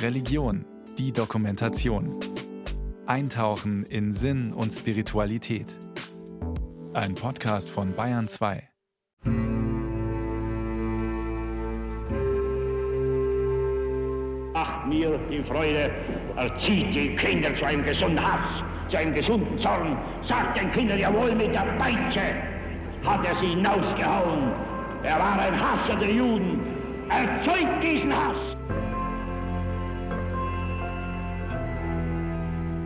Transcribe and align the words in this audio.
Religion, 0.00 0.64
die 0.98 1.12
Dokumentation. 1.12 2.18
Eintauchen 3.06 3.84
in 3.84 4.12
Sinn 4.12 4.52
und 4.52 4.72
Spiritualität. 4.72 5.66
Ein 6.92 7.14
Podcast 7.14 7.70
von 7.70 7.92
Bayern 7.94 8.28
2. 8.28 8.68
Macht 14.54 14.86
mir 14.88 15.18
die 15.30 15.42
Freude, 15.42 15.90
erzieht 16.36 16.94
die 16.94 17.16
Kinder 17.16 17.54
zu 17.54 17.64
einem 17.64 17.84
gesunden 17.84 18.20
Hass, 18.20 18.62
zu 18.90 18.98
einem 18.98 19.14
gesunden 19.14 19.58
Zorn. 19.58 19.96
Sagt 20.26 20.58
den 20.58 20.70
Kindern 20.72 20.98
jawohl 20.98 21.34
mit 21.34 21.54
der 21.54 21.66
Peitsche, 21.78 22.34
hat 23.04 23.24
er 23.24 23.34
sie 23.36 23.48
hinausgehauen. 23.48 24.52
Er 25.02 25.18
war 25.18 25.38
ein 25.38 25.60
Hasser 25.60 25.96
der 25.96 26.10
Juden. 26.10 26.60
Erzeugt 27.08 27.82
diesen 27.82 28.14
Hass. 28.14 28.51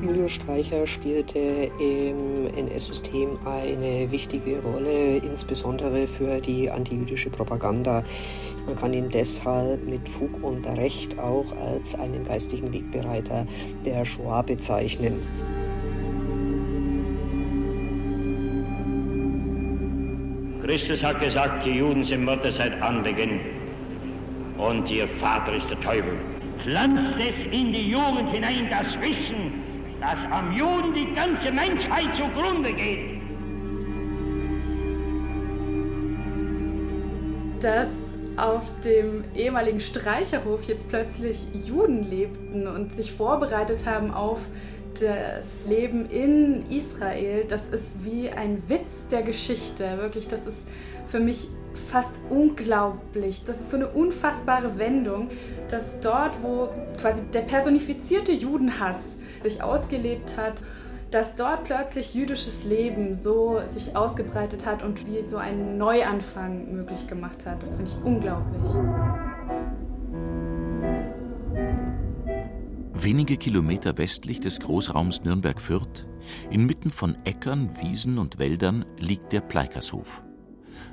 Julius 0.07 0.33
Streicher 0.33 0.87
spielte 0.87 1.39
im 1.81 2.47
NS-System 2.57 3.39
eine 3.45 4.09
wichtige 4.13 4.61
Rolle, 4.63 5.17
insbesondere 5.17 6.07
für 6.07 6.41
die 6.41 6.71
antijüdische 6.71 7.29
Propaganda. 7.29 8.05
Man 8.67 8.77
kann 8.77 8.95
ihn 8.95 9.09
deshalb 9.09 9.85
mit 9.85 10.09
Fug 10.09 10.31
und 10.45 10.65
Recht 10.65 11.19
auch 11.19 11.47
als 11.57 11.97
einen 11.97 12.25
geistigen 12.25 12.73
Wegbereiter 12.73 13.49
der 13.85 14.05
Shoah 14.05 14.45
bezeichnen. 14.45 15.19
Christus 20.63 21.03
hat 21.03 21.21
gesagt, 21.21 21.67
die 21.67 21.79
Juden 21.79 22.05
sind 22.05 22.25
Mutter 22.25 22.53
seit 22.53 22.81
Anbeginn 22.81 23.41
und 24.57 24.89
ihr 24.89 25.09
Vater 25.19 25.57
ist 25.57 25.69
der 25.69 25.81
Teufel. 25.81 26.17
Pflanzt 26.63 27.17
es 27.19 27.43
in 27.53 27.73
die 27.73 27.91
Jugend 27.91 28.31
hinein, 28.31 28.69
das 28.71 28.99
Wissen, 29.01 29.66
dass 30.07 30.25
am 30.31 30.53
Juden 30.53 30.95
die 30.95 31.15
ganze 31.15 31.51
Menschheit 31.51 32.15
zugrunde 32.15 32.73
geht. 32.73 33.21
Dass 37.61 38.15
auf 38.37 38.71
dem 38.81 39.25
ehemaligen 39.35 39.81
Streicherhof 39.81 40.63
jetzt 40.65 40.89
plötzlich 40.89 41.49
Juden 41.67 42.05
lebten 42.05 42.69
und 42.69 42.93
sich 42.93 43.11
vorbereitet 43.11 43.85
haben 43.87 44.13
auf 44.13 44.49
das 45.01 45.67
Leben 45.67 46.07
in 46.07 46.63
Israel, 46.71 47.45
das 47.45 47.69
ist 47.69 48.05
wie 48.05 48.31
ein 48.31 48.63
Witz 48.69 49.09
der 49.09 49.23
Geschichte. 49.23 49.99
Wirklich, 49.99 50.29
das 50.29 50.47
ist 50.47 50.69
für 51.05 51.19
mich 51.19 51.49
fast 51.89 52.21
unglaublich. 52.31 53.43
Das 53.43 53.61
ist 53.61 53.71
so 53.71 53.77
eine 53.77 53.89
unfassbare 53.89 54.79
Wendung, 54.79 55.29
dass 55.69 55.99
dort, 55.99 56.41
wo 56.43 56.69
quasi 57.01 57.25
der 57.25 57.41
personifizierte 57.41 58.33
Judenhass 58.33 59.16
sich 59.49 59.63
ausgelebt 59.63 60.37
hat, 60.37 60.63
dass 61.11 61.35
dort 61.35 61.65
plötzlich 61.65 62.15
jüdisches 62.15 62.65
Leben 62.65 63.15
so 63.15 63.61
sich 63.67 63.97
ausgebreitet 63.97 64.67
hat 64.67 64.83
und 64.83 65.07
wie 65.07 65.23
so 65.23 65.37
einen 65.37 65.79
Neuanfang 65.79 66.73
möglich 66.73 67.07
gemacht 67.07 67.47
hat. 67.47 67.63
Das 67.63 67.77
finde 67.77 67.91
ich 67.91 68.05
unglaublich. 68.05 68.63
Wenige 72.93 73.37
Kilometer 73.37 73.99
westlich 73.99 74.41
des 74.41 74.59
Großraums 74.59 75.23
Nürnberg-Fürth, 75.23 76.07
inmitten 76.51 76.91
von 76.91 77.17
Äckern, 77.25 77.71
Wiesen 77.81 78.19
und 78.19 78.39
Wäldern, 78.39 78.85
liegt 78.99 79.33
der 79.33 79.43
Pleikershof. 79.43 80.25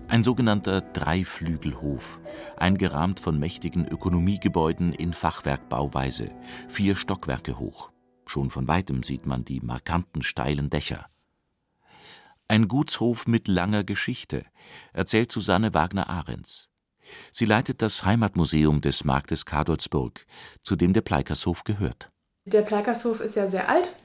Ein 0.10 0.24
sogenannter 0.24 0.82
Dreiflügelhof, 0.82 2.20
eingerahmt 2.58 3.20
von 3.20 3.40
mächtigen 3.40 3.88
Ökonomiegebäuden 3.88 4.94
in 4.94 5.14
Fachwerkbauweise, 5.14 6.30
vier 6.68 6.96
Stockwerke 6.96 7.58
hoch. 7.58 7.93
Schon 8.34 8.50
von 8.50 8.68
weitem 8.68 9.04
sieht 9.04 9.28
man 9.28 9.46
die 9.46 9.60
markanten 9.60 10.24
steilen 10.24 10.72
Dächer. 10.72 11.06
Ein 12.48 12.68
Gutshof 12.68 13.28
mit 13.28 13.48
langer 13.48 13.84
Geschichte, 13.84 14.44
erzählt 14.92 15.32
Susanne 15.32 15.76
Wagner-Ahrens. 15.76 16.68
Sie 17.32 17.46
leitet 17.46 17.84
das 17.84 18.06
Heimatmuseum 18.06 18.82
des 18.82 19.04
Marktes 19.04 19.46
Kadolsburg, 19.46 20.26
zu 20.64 20.76
dem 20.76 20.94
der 20.94 21.02
Pleikershof 21.02 21.64
gehört. 21.64 22.10
Der 22.46 22.64
Pleikershof 22.64 23.22
ist 23.22 23.36
ja 23.36 23.46
sehr 23.46 23.70
alt, 23.70 23.96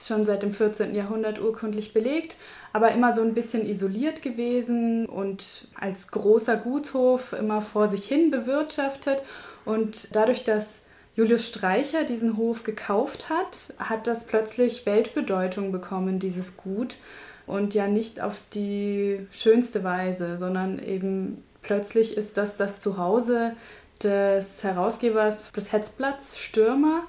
schon 0.00 0.24
seit 0.24 0.42
dem 0.42 0.52
14. 0.52 0.94
Jahrhundert 0.94 1.38
urkundlich 1.38 1.92
belegt, 1.92 2.38
aber 2.72 2.92
immer 2.92 3.14
so 3.14 3.20
ein 3.20 3.34
bisschen 3.34 3.66
isoliert 3.66 4.22
gewesen 4.22 5.04
und 5.04 5.68
als 5.74 6.08
großer 6.12 6.56
Gutshof 6.56 7.34
immer 7.34 7.60
vor 7.60 7.88
sich 7.88 8.06
hin 8.06 8.30
bewirtschaftet. 8.30 9.22
Und 9.66 10.16
dadurch, 10.16 10.44
dass 10.44 10.85
Julius 11.16 11.48
Streicher 11.48 12.04
diesen 12.04 12.36
Hof 12.36 12.62
gekauft 12.62 13.30
hat, 13.30 13.72
hat 13.78 14.06
das 14.06 14.26
plötzlich 14.26 14.84
Weltbedeutung 14.84 15.72
bekommen, 15.72 16.18
dieses 16.18 16.58
Gut. 16.58 16.98
Und 17.46 17.72
ja 17.72 17.88
nicht 17.88 18.20
auf 18.20 18.42
die 18.52 19.26
schönste 19.30 19.82
Weise, 19.82 20.36
sondern 20.36 20.78
eben 20.78 21.42
plötzlich 21.62 22.16
ist 22.16 22.36
das 22.36 22.56
das 22.56 22.80
Zuhause 22.80 23.54
des 24.02 24.62
Herausgebers 24.62 25.52
des 25.52 25.72
Hetzblatts 25.72 26.38
Stürmer. 26.38 27.04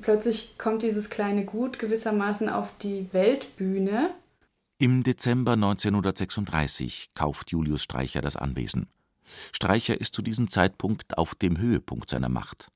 Plötzlich 0.00 0.56
kommt 0.56 0.84
dieses 0.84 1.10
kleine 1.10 1.44
Gut 1.44 1.80
gewissermaßen 1.80 2.48
auf 2.48 2.76
die 2.78 3.08
Weltbühne. 3.12 4.10
Im 4.78 5.02
Dezember 5.02 5.54
1936 5.54 7.10
kauft 7.14 7.50
Julius 7.50 7.82
Streicher 7.82 8.20
das 8.20 8.36
Anwesen. 8.36 8.86
Streicher 9.50 10.00
ist 10.00 10.14
zu 10.14 10.22
diesem 10.22 10.50
Zeitpunkt 10.50 11.18
auf 11.18 11.34
dem 11.34 11.58
Höhepunkt 11.58 12.10
seiner 12.10 12.28
Macht. 12.28 12.70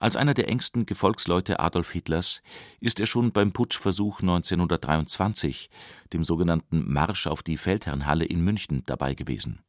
Als 0.00 0.14
einer 0.14 0.34
der 0.34 0.48
engsten 0.48 0.86
Gefolgsleute 0.86 1.58
Adolf 1.58 1.90
Hitlers 1.90 2.40
ist 2.80 3.00
er 3.00 3.06
schon 3.06 3.32
beim 3.32 3.52
Putschversuch 3.52 4.20
1923, 4.20 5.70
dem 6.12 6.22
sogenannten 6.22 6.90
Marsch 6.92 7.26
auf 7.26 7.42
die 7.42 7.56
Feldherrnhalle 7.56 8.24
in 8.24 8.42
München, 8.42 8.84
dabei 8.86 9.14
gewesen. 9.14 9.60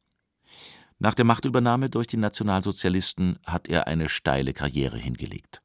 Nach 1.00 1.14
der 1.14 1.24
Machtübernahme 1.24 1.90
durch 1.90 2.06
die 2.06 2.16
Nationalsozialisten 2.16 3.38
hat 3.44 3.68
er 3.68 3.88
eine 3.88 4.08
steile 4.08 4.52
Karriere 4.52 4.98
hingelegt. 4.98 5.62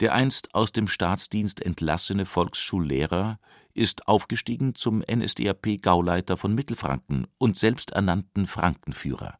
Der 0.00 0.12
einst 0.12 0.54
aus 0.54 0.72
dem 0.72 0.88
Staatsdienst 0.88 1.62
entlassene 1.62 2.26
Volksschullehrer 2.26 3.38
ist 3.74 4.08
aufgestiegen 4.08 4.74
zum 4.74 5.04
NSDAP-Gauleiter 5.08 6.36
von 6.36 6.52
Mittelfranken 6.54 7.28
und 7.38 7.56
selbsternannten 7.56 8.46
Frankenführer. 8.46 9.38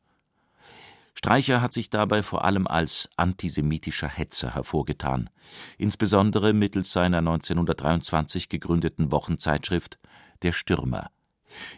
Streicher 1.15 1.63
hat 1.63 1.73
sich 1.73 1.91
dabei 1.91 2.23
vor 2.23 2.45
allem 2.45 2.67
als 2.67 3.09
antisemitischer 3.17 4.09
Hetzer 4.09 4.55
hervorgetan, 4.55 5.31
insbesondere 5.79 6.53
mittels 6.53 6.93
seiner 6.93 7.19
1923 7.19 8.49
gegründeten 8.49 9.13
Wochenzeitschrift 9.13 9.99
Der 10.43 10.53
Stürmer, 10.53 11.11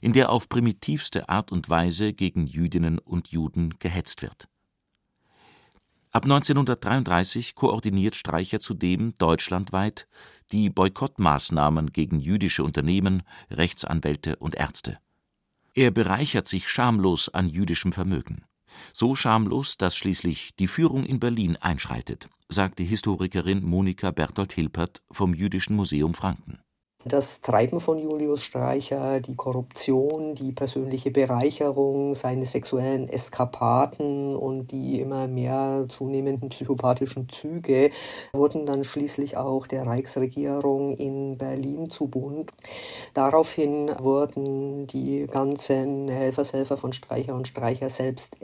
in 0.00 0.14
der 0.14 0.30
auf 0.30 0.48
primitivste 0.48 1.28
Art 1.28 1.52
und 1.52 1.69
Weise 1.69 2.14
gegen 2.14 2.47
Jüdinnen 2.47 2.98
und 2.98 3.28
Juden 3.28 3.78
gehetzt 3.78 4.22
wird. 4.22 4.48
Ab 6.12 6.24
1933 6.24 7.54
koordiniert 7.54 8.16
Streicher 8.16 8.58
zudem 8.58 9.14
deutschlandweit 9.18 10.08
die 10.50 10.70
Boykottmaßnahmen 10.70 11.92
gegen 11.92 12.20
jüdische 12.20 12.64
Unternehmen, 12.64 13.22
Rechtsanwälte 13.50 14.36
und 14.36 14.54
Ärzte. 14.54 14.98
Er 15.74 15.91
bereichert 15.91 16.48
sich 16.48 16.70
schamlos 16.70 17.28
an 17.28 17.50
jüdischem 17.50 17.92
Vermögen. 17.92 18.47
So 18.92 19.14
schamlos, 19.14 19.76
dass 19.76 19.97
schließlich 19.97 20.54
die 20.56 20.69
Führung 20.69 21.04
in 21.04 21.20
Berlin 21.20 21.56
einschreitet, 21.56 22.28
sagt 22.48 22.78
die 22.78 22.84
Historikerin 22.84 23.64
Monika 23.64 24.10
Berthold-Hilpert 24.10 25.03
vom 25.10 25.34
Jüdischen 25.34 25.76
Museum 25.76 26.14
Franken 26.14 26.60
das 27.06 27.41
Treiben 27.41 27.81
von 27.81 27.99
Julius 27.99 28.43
Streicher, 28.43 29.21
die 29.21 29.37
Korruption, 29.37 30.34
die 30.34 30.50
persönliche 30.50 31.12
Bereicherung, 31.12 32.15
seine 32.17 32.47
sexuellen 32.47 33.09
Eskapaden 33.09 34.34
und 34.34 34.72
die 34.72 35.00
immer 35.00 35.28
mehr 35.28 35.87
zunehmenden 35.89 36.49
psychopathischen 36.49 37.28
Züge 37.28 37.91
wurden 38.33 38.66
dann 38.66 38.83
schließlich 38.83 39.36
auch 39.36 39.69
der 39.69 39.86
Reichsregierung 39.86 40.97
in 40.97 41.39
Berlin 41.39 41.91
zu 41.91 42.09
Bund. 42.09 42.53
Daraufhin 43.15 43.91
wurden 44.01 44.89
die 44.89 45.27
ganzen 45.27 46.09
Helfershelfer 46.09 46.77
von 46.77 46.92
Streicher 46.92 47.34
und 47.34 47.47
Streicher 47.47 47.89
selbst 47.89 48.36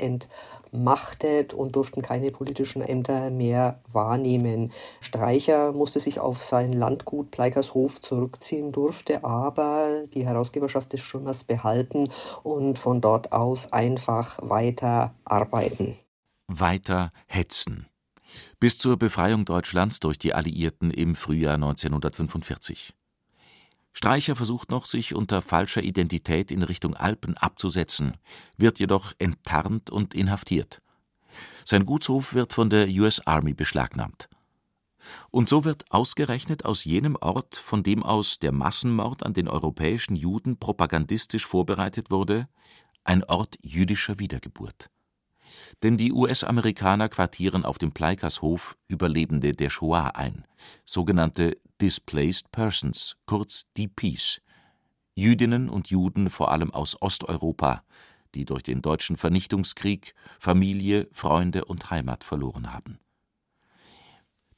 entmachtet 0.72 1.54
und 1.54 1.76
durften 1.76 2.02
keine 2.02 2.30
politischen 2.30 2.82
Ämter 2.82 3.30
mehr 3.30 3.80
wahrnehmen. 3.92 4.72
Streicher 5.00 5.72
musste 5.72 6.00
sich 6.00 6.18
auf 6.18 6.42
sein 6.42 6.72
Landgut 6.72 7.30
Pleikershof 7.30 8.00
zurückziehen 8.00 8.42
ziehen 8.42 8.72
durfte, 8.72 9.24
aber 9.24 10.04
die 10.12 10.26
Herausgeberschaft 10.26 10.92
des 10.92 11.00
Stürmers 11.00 11.44
behalten 11.44 12.10
und 12.42 12.78
von 12.78 13.00
dort 13.00 13.32
aus 13.32 13.72
einfach 13.72 14.38
weiter 14.42 15.14
arbeiten. 15.24 15.96
Weiter 16.48 17.12
hetzen. 17.26 17.86
Bis 18.58 18.78
zur 18.78 18.98
Befreiung 18.98 19.44
Deutschlands 19.44 20.00
durch 20.00 20.18
die 20.18 20.34
Alliierten 20.34 20.90
im 20.90 21.14
Frühjahr 21.14 21.54
1945. 21.54 22.94
Streicher 23.92 24.36
versucht 24.36 24.70
noch, 24.70 24.86
sich 24.86 25.14
unter 25.14 25.42
falscher 25.42 25.82
Identität 25.82 26.50
in 26.50 26.62
Richtung 26.62 26.94
Alpen 26.96 27.36
abzusetzen, 27.36 28.16
wird 28.56 28.78
jedoch 28.78 29.12
enttarnt 29.18 29.90
und 29.90 30.14
inhaftiert. 30.14 30.80
Sein 31.64 31.84
Gutshof 31.84 32.34
wird 32.34 32.52
von 32.52 32.70
der 32.70 32.88
US 32.88 33.20
Army 33.26 33.54
beschlagnahmt. 33.54 34.28
Und 35.30 35.48
so 35.48 35.64
wird 35.64 35.90
ausgerechnet 35.90 36.64
aus 36.64 36.84
jenem 36.84 37.16
Ort, 37.16 37.56
von 37.56 37.82
dem 37.82 38.02
aus 38.02 38.38
der 38.38 38.52
Massenmord 38.52 39.24
an 39.24 39.34
den 39.34 39.48
europäischen 39.48 40.16
Juden 40.16 40.58
propagandistisch 40.58 41.46
vorbereitet 41.46 42.10
wurde, 42.10 42.48
ein 43.04 43.24
Ort 43.24 43.56
jüdischer 43.62 44.18
Wiedergeburt. 44.18 44.90
Denn 45.82 45.96
die 45.96 46.12
US-Amerikaner 46.12 47.08
quartieren 47.08 47.64
auf 47.64 47.78
dem 47.78 47.92
Pleikershof 47.92 48.76
Überlebende 48.88 49.52
der 49.52 49.70
Shoah 49.70 50.12
ein, 50.14 50.46
sogenannte 50.84 51.58
Displaced 51.82 52.52
Persons, 52.52 53.16
kurz 53.26 53.66
DPs, 53.76 54.40
Jüdinnen 55.16 55.68
und 55.68 55.90
Juden 55.90 56.30
vor 56.30 56.52
allem 56.52 56.72
aus 56.72 56.96
Osteuropa, 57.02 57.82
die 58.36 58.44
durch 58.44 58.62
den 58.62 58.82
deutschen 58.82 59.16
Vernichtungskrieg 59.16 60.14
Familie, 60.38 61.08
Freunde 61.12 61.64
und 61.64 61.90
Heimat 61.90 62.22
verloren 62.22 62.72
haben. 62.72 63.00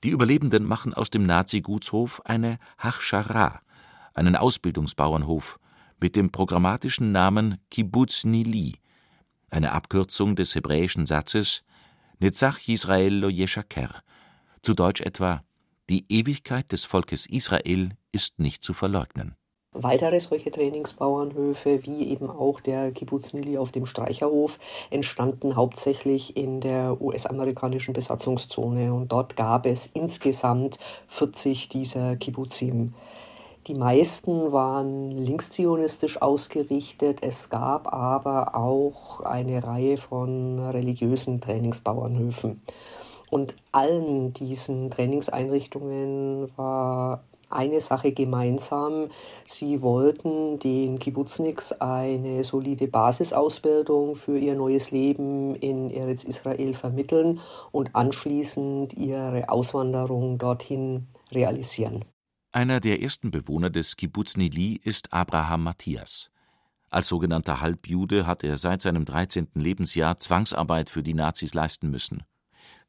Die 0.04 0.10
Überlebenden 0.10 0.66
machen 0.66 0.92
aus 0.92 1.08
dem 1.08 1.24
Nazi-Gutshof 1.24 2.20
eine 2.26 2.58
Hachschara, 2.76 3.62
einen 4.12 4.36
Ausbildungsbauernhof 4.36 5.58
mit 5.98 6.16
dem 6.16 6.30
programmatischen 6.30 7.10
Namen 7.10 7.56
Kibbutz 7.70 8.24
Nili, 8.24 8.74
eine 9.48 9.72
Abkürzung 9.72 10.36
des 10.36 10.54
hebräischen 10.54 11.06
Satzes 11.06 11.64
Netzach 12.18 12.58
Yisrael 12.58 13.14
lo 13.14 13.30
yeshaker, 13.30 14.02
zu 14.60 14.74
Deutsch 14.74 15.00
etwa 15.00 15.42
Die 15.90 16.06
Ewigkeit 16.08 16.72
des 16.72 16.86
Volkes 16.86 17.26
Israel 17.26 17.90
ist 18.10 18.38
nicht 18.38 18.62
zu 18.62 18.72
verleugnen. 18.72 19.36
Weitere 19.72 20.18
solche 20.18 20.50
Trainingsbauernhöfe, 20.50 21.84
wie 21.84 22.08
eben 22.08 22.30
auch 22.30 22.60
der 22.60 22.90
Kibbutz 22.90 23.34
Nili 23.34 23.58
auf 23.58 23.70
dem 23.70 23.84
Streicherhof, 23.84 24.58
entstanden 24.88 25.56
hauptsächlich 25.56 26.38
in 26.38 26.62
der 26.62 27.02
US-amerikanischen 27.02 27.92
Besatzungszone. 27.92 28.94
Und 28.94 29.12
dort 29.12 29.36
gab 29.36 29.66
es 29.66 29.90
insgesamt 29.92 30.78
40 31.08 31.68
dieser 31.68 32.16
Kibbutzim. 32.16 32.94
Die 33.66 33.74
meisten 33.74 34.52
waren 34.52 35.10
linkszionistisch 35.10 36.22
ausgerichtet. 36.22 37.18
Es 37.22 37.50
gab 37.50 37.92
aber 37.92 38.54
auch 38.54 39.20
eine 39.20 39.62
Reihe 39.62 39.98
von 39.98 40.60
religiösen 40.60 41.42
Trainingsbauernhöfen. 41.42 42.62
Und 43.34 43.56
allen 43.72 44.32
diesen 44.32 44.92
Trainingseinrichtungen 44.92 46.56
war 46.56 47.24
eine 47.50 47.80
Sache 47.80 48.12
gemeinsam. 48.12 49.08
Sie 49.44 49.82
wollten 49.82 50.60
den 50.60 51.00
Kibbutzniks 51.00 51.72
eine 51.72 52.44
solide 52.44 52.86
Basisausbildung 52.86 54.14
für 54.14 54.38
ihr 54.38 54.54
neues 54.54 54.92
Leben 54.92 55.56
in 55.56 55.90
Eretz 55.90 56.22
Israel 56.22 56.74
vermitteln 56.74 57.40
und 57.72 57.96
anschließend 57.96 58.94
ihre 58.94 59.48
Auswanderung 59.48 60.38
dorthin 60.38 61.08
realisieren. 61.32 62.04
Einer 62.52 62.78
der 62.78 63.02
ersten 63.02 63.32
Bewohner 63.32 63.70
des 63.70 63.96
Kibbutz 63.96 64.36
Nili 64.36 64.78
ist 64.80 65.12
Abraham 65.12 65.64
Matthias. 65.64 66.30
Als 66.88 67.08
sogenannter 67.08 67.60
Halbjude 67.60 68.28
hat 68.28 68.44
er 68.44 68.58
seit 68.58 68.80
seinem 68.82 69.04
13. 69.04 69.48
Lebensjahr 69.54 70.20
Zwangsarbeit 70.20 70.88
für 70.88 71.02
die 71.02 71.14
Nazis 71.14 71.52
leisten 71.52 71.90
müssen. 71.90 72.22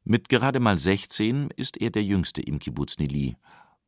Mit 0.08 0.28
gerade 0.28 0.60
mal 0.60 0.78
16 0.78 1.50
ist 1.56 1.80
er 1.80 1.90
der 1.90 2.04
Jüngste 2.04 2.40
im 2.40 2.60
Kibbutz 2.60 2.96
Nili 2.98 3.36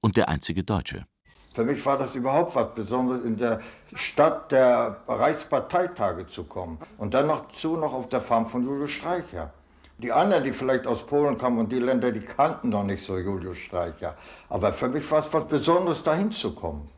und 0.01 0.17
der 0.17 0.29
einzige 0.29 0.65
Deutsche. 0.65 1.07
Für 1.55 1.63
mich 1.63 1.87
war 1.87 1.97
das 1.97 2.13
überhaupt 2.17 2.57
was 2.57 2.75
Besonderes, 2.75 3.25
in 3.25 3.37
der 3.37 3.61
Stadt 3.95 4.51
der 4.51 5.01
Reichsparteitage 5.07 6.27
zu 6.27 6.43
kommen 6.43 6.79
und 6.97 7.15
dann 7.15 7.29
noch 7.29 7.53
zu 7.53 7.77
noch 7.77 7.93
auf 7.95 8.09
der 8.09 8.21
Farm 8.21 8.47
von 8.47 8.65
Julius 8.65 8.91
Streicher. 8.91 9.53
Die 9.99 10.11
anderen, 10.11 10.43
die 10.43 10.53
vielleicht 10.53 10.89
aus 10.89 11.07
Polen 11.07 11.39
kamen 11.39 11.59
und 11.59 11.71
die 11.71 11.79
Länder, 11.79 12.11
die 12.11 12.19
kannten 12.19 12.71
noch 12.71 12.83
nicht 12.83 13.05
so 13.05 13.17
Julius 13.17 13.59
Streicher. 13.59 14.17
Aber 14.49 14.73
für 14.73 14.89
mich 14.89 15.09
war 15.13 15.21
es 15.21 15.33
was 15.33 15.47
Besonderes, 15.47 16.03
dahin 16.03 16.33
zu 16.33 16.53
kommen. 16.53 16.89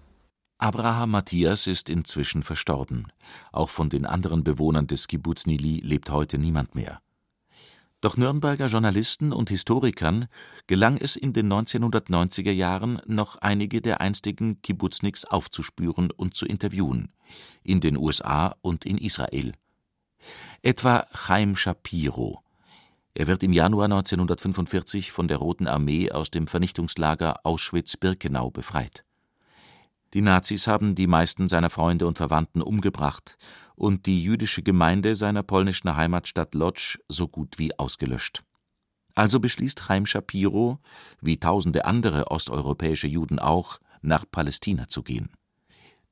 Abraham 0.56 1.10
Matthias 1.10 1.66
ist 1.66 1.90
inzwischen 1.90 2.42
verstorben. 2.42 3.12
Auch 3.52 3.68
von 3.68 3.90
den 3.90 4.06
anderen 4.06 4.44
Bewohnern 4.44 4.86
des 4.86 5.08
Kibbutz 5.08 5.44
Nili 5.44 5.80
lebt 5.84 6.08
heute 6.08 6.38
niemand 6.38 6.74
mehr. 6.74 7.02
Doch 8.00 8.16
Nürnberger 8.16 8.66
Journalisten 8.66 9.30
und 9.30 9.50
Historikern 9.50 10.28
gelang 10.66 10.96
es 10.96 11.16
in 11.16 11.34
den 11.34 11.52
1990er 11.52 12.50
Jahren, 12.50 13.02
noch 13.06 13.36
einige 13.36 13.82
der 13.82 14.00
einstigen 14.00 14.62
Kibbutzniks 14.62 15.26
aufzuspüren 15.26 16.10
und 16.10 16.34
zu 16.34 16.46
interviewen, 16.46 17.12
in 17.62 17.80
den 17.80 17.98
USA 17.98 18.56
und 18.62 18.86
in 18.86 18.96
Israel. 18.96 19.52
Etwa 20.62 21.06
Chaim 21.12 21.56
Shapiro. 21.56 22.42
Er 23.12 23.26
wird 23.26 23.42
im 23.42 23.52
Januar 23.52 23.86
1945 23.86 25.12
von 25.12 25.28
der 25.28 25.36
Roten 25.36 25.66
Armee 25.66 26.10
aus 26.10 26.30
dem 26.30 26.46
Vernichtungslager 26.46 27.44
Auschwitz-Birkenau 27.44 28.50
befreit. 28.50 29.04
Die 30.12 30.22
Nazis 30.22 30.66
haben 30.66 30.94
die 30.94 31.06
meisten 31.06 31.48
seiner 31.48 31.70
Freunde 31.70 32.06
und 32.06 32.16
Verwandten 32.16 32.62
umgebracht 32.62 33.38
und 33.76 34.06
die 34.06 34.22
jüdische 34.22 34.62
Gemeinde 34.62 35.14
seiner 35.14 35.42
polnischen 35.42 35.94
Heimatstadt 35.94 36.54
Lodz 36.54 36.98
so 37.08 37.28
gut 37.28 37.58
wie 37.58 37.78
ausgelöscht. 37.78 38.42
Also 39.14 39.38
beschließt 39.38 39.82
Chaim 39.86 40.06
Shapiro, 40.06 40.78
wie 41.20 41.38
tausende 41.38 41.84
andere 41.84 42.30
osteuropäische 42.30 43.06
Juden 43.06 43.38
auch, 43.38 43.78
nach 44.02 44.24
Palästina 44.30 44.88
zu 44.88 45.02
gehen. 45.02 45.30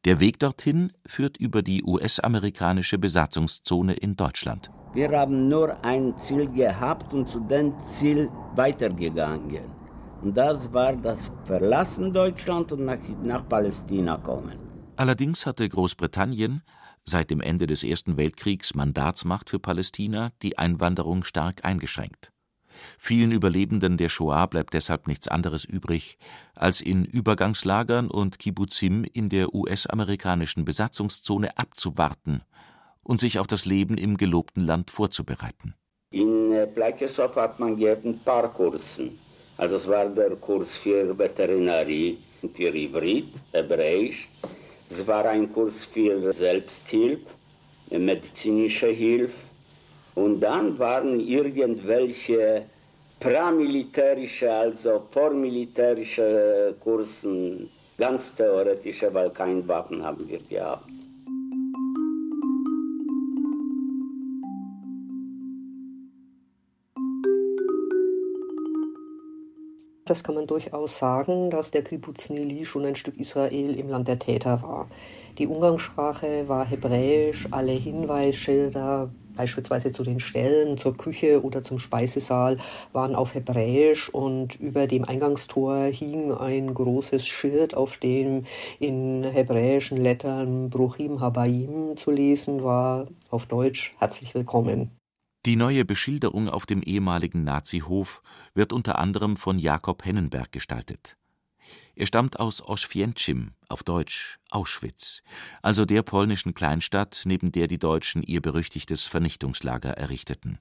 Der 0.04 0.20
Weg 0.20 0.38
dorthin 0.38 0.92
führt 1.06 1.36
über 1.36 1.62
die 1.62 1.82
US-amerikanische 1.82 2.98
Besatzungszone 2.98 3.94
in 3.94 4.14
Deutschland. 4.14 4.70
Wir 4.94 5.10
haben 5.10 5.48
nur 5.48 5.84
ein 5.84 6.16
Ziel 6.16 6.48
gehabt 6.48 7.12
und 7.12 7.28
zu 7.28 7.40
dem 7.40 7.78
Ziel 7.80 8.30
weitergegangen. 8.54 9.78
Und 10.22 10.36
das 10.36 10.72
war 10.72 10.94
das 10.94 11.30
Verlassen 11.44 12.12
Deutschland 12.12 12.72
und 12.72 12.84
nach, 12.84 12.98
nach 13.22 13.48
Palästina 13.48 14.16
kommen. 14.16 14.58
Allerdings 14.96 15.46
hatte 15.46 15.68
Großbritannien 15.68 16.62
seit 17.04 17.30
dem 17.30 17.40
Ende 17.40 17.66
des 17.66 17.84
Ersten 17.84 18.16
Weltkriegs 18.16 18.74
Mandatsmacht 18.74 19.50
für 19.50 19.58
Palästina 19.58 20.32
die 20.42 20.58
Einwanderung 20.58 21.24
stark 21.24 21.64
eingeschränkt. 21.64 22.32
Vielen 22.98 23.32
Überlebenden 23.32 23.96
der 23.96 24.08
Shoah 24.08 24.46
bleibt 24.46 24.74
deshalb 24.74 25.08
nichts 25.08 25.26
anderes 25.26 25.64
übrig, 25.64 26.18
als 26.54 26.80
in 26.80 27.04
Übergangslagern 27.04 28.10
und 28.10 28.38
Kibbutzim 28.38 29.04
in 29.04 29.28
der 29.28 29.54
US-amerikanischen 29.54 30.64
Besatzungszone 30.64 31.56
abzuwarten 31.58 32.42
und 33.02 33.20
sich 33.20 33.38
auf 33.38 33.46
das 33.46 33.64
Leben 33.64 33.96
im 33.98 34.16
gelobten 34.16 34.64
Land 34.64 34.90
vorzubereiten. 34.90 35.74
In 36.10 36.54
Pleikesow 36.74 37.36
äh, 37.36 37.40
hat 37.40 37.58
man 37.58 37.82
ein 37.82 38.20
paar 38.24 38.52
Kursen. 38.52 39.18
Also 39.58 39.74
es 39.74 39.88
war 39.88 40.08
der 40.08 40.36
Kurs 40.36 40.76
für 40.76 41.18
Veterinarie, 41.18 42.18
für 42.54 42.74
Ivrit, 42.74 43.32
Hebräisch, 43.52 44.28
es 44.88 45.04
war 45.06 45.26
ein 45.26 45.50
Kurs 45.52 45.84
für 45.84 46.32
Selbsthilfe, 46.32 47.34
medizinische 47.90 48.86
Hilfe. 48.86 49.48
Und 50.14 50.40
dann 50.40 50.78
waren 50.78 51.18
irgendwelche 51.20 52.66
pramilitärische, 53.18 54.50
also 54.52 55.02
vormilitärische 55.10 56.76
Kursen, 56.78 57.68
ganz 57.98 58.34
theoretische, 58.34 59.12
weil 59.12 59.30
kein 59.30 59.66
Waffen 59.66 60.02
haben 60.04 60.26
wir 60.28 60.38
gehabt. 60.38 60.86
Das 70.08 70.24
kann 70.24 70.36
man 70.36 70.46
durchaus 70.46 70.96
sagen, 70.96 71.50
dass 71.50 71.70
der 71.70 71.82
Kibbutz 71.82 72.30
Nili 72.30 72.64
schon 72.64 72.86
ein 72.86 72.94
Stück 72.94 73.18
Israel 73.18 73.78
im 73.78 73.90
Land 73.90 74.08
der 74.08 74.18
Täter 74.18 74.62
war. 74.62 74.88
Die 75.36 75.46
Umgangssprache 75.46 76.48
war 76.48 76.64
hebräisch, 76.64 77.46
alle 77.50 77.72
Hinweisschilder, 77.72 79.10
beispielsweise 79.36 79.90
zu 79.90 80.04
den 80.04 80.18
Ställen, 80.18 80.78
zur 80.78 80.96
Küche 80.96 81.42
oder 81.42 81.62
zum 81.62 81.78
Speisesaal, 81.78 82.56
waren 82.94 83.14
auf 83.14 83.34
Hebräisch 83.34 84.08
und 84.08 84.58
über 84.58 84.86
dem 84.86 85.04
Eingangstor 85.04 85.84
hing 85.84 86.32
ein 86.32 86.72
großes 86.72 87.26
Schild, 87.26 87.74
auf 87.74 87.98
dem 87.98 88.46
in 88.78 89.24
hebräischen 89.24 89.98
Lettern 89.98 90.70
Bruchim 90.70 91.20
Habayim 91.20 91.98
zu 91.98 92.12
lesen 92.12 92.64
war, 92.64 93.08
auf 93.28 93.44
Deutsch 93.44 93.94
herzlich 93.98 94.34
willkommen. 94.34 94.97
Die 95.48 95.56
neue 95.56 95.86
Beschilderung 95.86 96.50
auf 96.50 96.66
dem 96.66 96.82
ehemaligen 96.82 97.42
Nazihof 97.42 98.22
wird 98.52 98.70
unter 98.70 98.98
anderem 98.98 99.38
von 99.38 99.58
Jakob 99.58 100.04
Hennenberg 100.04 100.52
gestaltet. 100.52 101.16
Er 101.94 102.06
stammt 102.06 102.38
aus 102.38 102.62
Oświęcim, 102.62 103.52
auf 103.70 103.82
Deutsch 103.82 104.38
Auschwitz, 104.50 105.22
also 105.62 105.86
der 105.86 106.02
polnischen 106.02 106.52
Kleinstadt, 106.52 107.22
neben 107.24 107.50
der 107.50 107.66
die 107.66 107.78
Deutschen 107.78 108.22
ihr 108.22 108.42
berüchtigtes 108.42 109.06
Vernichtungslager 109.06 109.92
errichteten. 109.92 110.58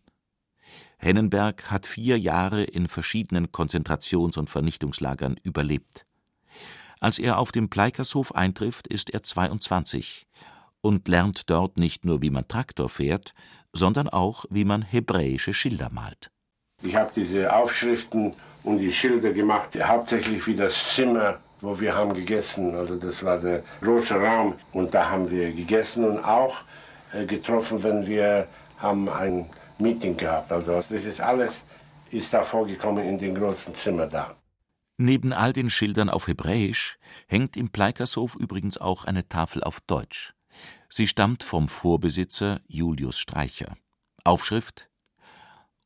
Hennenberg 1.00 1.70
hat 1.70 1.86
vier 1.86 2.18
Jahre 2.18 2.64
in 2.64 2.88
verschiedenen 2.88 3.48
Konzentrations- 3.48 4.40
und 4.40 4.50
Vernichtungslagern 4.50 5.36
überlebt. 5.44 6.06
Als 7.02 7.20
er 7.20 7.40
auf 7.40 7.52
dem 7.52 7.68
Pleikershof 7.68 8.34
eintrifft, 8.34 8.88
ist 8.88 9.10
er 9.10 9.22
22 9.22 10.28
und 10.82 11.08
lernt 11.08 11.50
dort 11.50 11.78
nicht 11.78 12.06
nur, 12.06 12.22
wie 12.22 12.30
man 12.30 12.48
Traktor 12.48 12.90
fährt, 12.90 13.34
sondern 13.74 14.10
auch, 14.10 14.46
wie 14.50 14.66
man 14.66 14.82
hebräische 14.82 15.54
Schilder 15.54 15.90
malt. 15.92 16.32
Ich 16.84 16.96
habe 16.96 17.12
diese 17.16 17.52
Aufschriften 17.54 18.34
und 18.64 18.78
die 18.78 18.92
Schilder 18.92 19.32
gemacht, 19.32 19.78
hauptsächlich 19.82 20.46
wie 20.48 20.56
das 20.56 20.96
Zimmer, 20.96 21.40
wo 21.62 21.80
wir 21.80 21.96
haben 21.96 22.14
gegessen. 22.14 22.76
Also 22.76 22.96
das 22.96 23.24
war 23.24 23.40
der 23.40 23.64
große 23.82 24.16
Raum 24.16 24.56
und 24.74 24.94
da 24.94 25.10
haben 25.10 25.30
wir 25.30 25.52
gegessen 25.52 26.04
und 26.04 26.20
auch 26.24 26.58
äh, 27.14 27.26
getroffen, 27.26 27.82
wenn 27.82 28.06
wir 28.06 28.48
haben 28.78 29.10
ein 29.10 29.50
Meeting 29.80 30.16
gehabt. 30.16 30.52
Also 30.52 30.72
das 30.90 31.04
ist 31.04 31.22
alles 31.22 31.64
ist 32.12 32.34
da 32.34 32.44
vorgekommen 32.44 33.04
in 33.06 33.18
dem 33.18 33.36
großen 33.36 33.76
Zimmer 33.76 34.08
da. 34.08 34.36
Neben 34.98 35.34
all 35.34 35.54
den 35.54 35.70
Schildern 35.70 36.10
auf 36.10 36.28
Hebräisch 36.28 36.98
hängt 37.28 37.56
im 37.56 37.70
Pleikershof 37.70 38.36
übrigens 38.36 38.78
auch 38.78 39.06
eine 39.06 39.28
Tafel 39.28 39.64
auf 39.64 39.80
Deutsch. 39.82 40.34
Sie 40.90 41.08
stammt 41.08 41.44
vom 41.44 41.68
Vorbesitzer 41.68 42.62
Julius 42.68 43.20
Streicher. 43.20 43.76
Aufschrift 44.24 44.90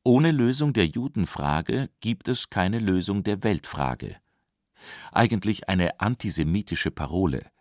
Ohne 0.03 0.31
Lösung 0.31 0.73
der 0.73 0.85
Judenfrage 0.85 1.89
gibt 1.99 2.27
es 2.27 2.49
keine 2.49 2.79
Lösung 2.79 3.23
der 3.23 3.43
Weltfrage. 3.43 4.17
Eigentlich 5.11 5.69
eine 5.69 5.99
antisemitische 5.99 6.91
Parole, 6.91 7.51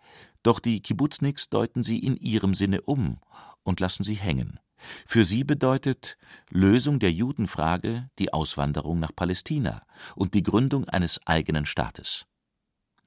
doch 0.43 0.59
die 0.59 0.81
Kibbutzniks 0.81 1.49
deuten 1.49 1.83
sie 1.83 1.99
in 1.99 2.17
ihrem 2.17 2.55
Sinne 2.55 2.83
um 2.83 3.21
und 3.63 3.81
lassen 3.81 4.05
sie 4.05 4.15
hängen. 4.15 4.59
Für 5.07 5.25
sie 5.25 5.45
bedeutet 5.45 6.17
Lösung 6.51 6.99
der 6.99 7.13
Judenfrage 7.13 8.09
die 8.19 8.33
Auswanderung 8.33 8.99
nach 8.99 9.15
Palästina 9.15 9.83
und 10.15 10.35
die 10.35 10.43
Gründung 10.43 10.89
eines 10.89 11.27
eigenen 11.27 11.67
Staates. 11.67 12.27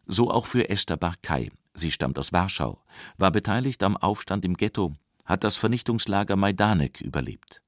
So 0.06 0.30
auch 0.30 0.46
für 0.46 0.70
Esther 0.70 0.98
Barkay. 0.98 1.52
Sie 1.74 1.92
stammt 1.92 2.20
aus 2.20 2.34
Warschau, 2.34 2.80
war 3.18 3.32
beteiligt 3.32 3.84
am 3.84 3.98
Aufstand 3.98 4.46
im 4.46 4.56
Ghetto, 4.56 4.94
hat 5.26 5.44
das 5.44 5.58
Vernichtungslager 5.58 6.36
Majdanek 6.36 7.02
überlebt. 7.02 7.62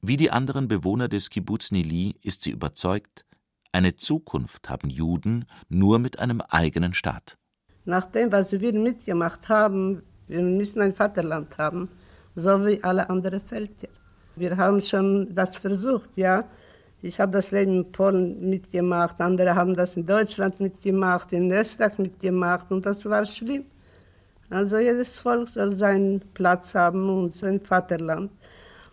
Wie 0.00 0.16
die 0.16 0.30
anderen 0.30 0.68
Bewohner 0.68 1.08
des 1.08 1.30
Kibbuz 1.30 1.70
Nili 1.70 2.16
ist 2.22 2.42
sie 2.42 2.50
überzeugt, 2.50 3.24
eine 3.72 3.96
Zukunft 3.96 4.68
haben 4.68 4.88
Juden 4.88 5.46
nur 5.68 5.98
mit 5.98 6.18
einem 6.18 6.40
eigenen 6.40 6.94
Staat. 6.94 7.36
Nach 7.84 8.04
dem, 8.04 8.32
was 8.32 8.52
wir 8.52 8.72
mitgemacht 8.72 9.48
haben, 9.48 10.02
wir 10.28 10.42
müssen 10.42 10.80
ein 10.80 10.94
Vaterland 10.94 11.58
haben 11.58 11.88
so 12.36 12.64
wie 12.64 12.82
alle 12.84 13.08
anderen 13.10 13.40
Völker. 13.40 13.88
Wir 14.36 14.56
haben 14.56 14.80
schon 14.80 15.34
das 15.34 15.56
versucht, 15.56 16.16
ja. 16.16 16.44
Ich 17.06 17.20
habe 17.20 17.30
das 17.30 17.52
Leben 17.52 17.72
in 17.78 17.92
Polen 17.92 18.50
mitgemacht, 18.50 19.20
andere 19.20 19.54
haben 19.54 19.74
das 19.76 19.96
in 19.96 20.04
Deutschland 20.04 20.58
mitgemacht, 20.58 21.32
in 21.32 21.52
Österreich 21.52 21.98
mitgemacht 21.98 22.66
und 22.72 22.84
das 22.84 23.04
war 23.04 23.24
schlimm. 23.24 23.64
Also 24.50 24.78
jedes 24.78 25.16
Volk 25.16 25.48
soll 25.48 25.76
seinen 25.76 26.20
Platz 26.34 26.74
haben 26.74 27.08
und 27.08 27.32
sein 27.32 27.60
Vaterland. 27.60 28.30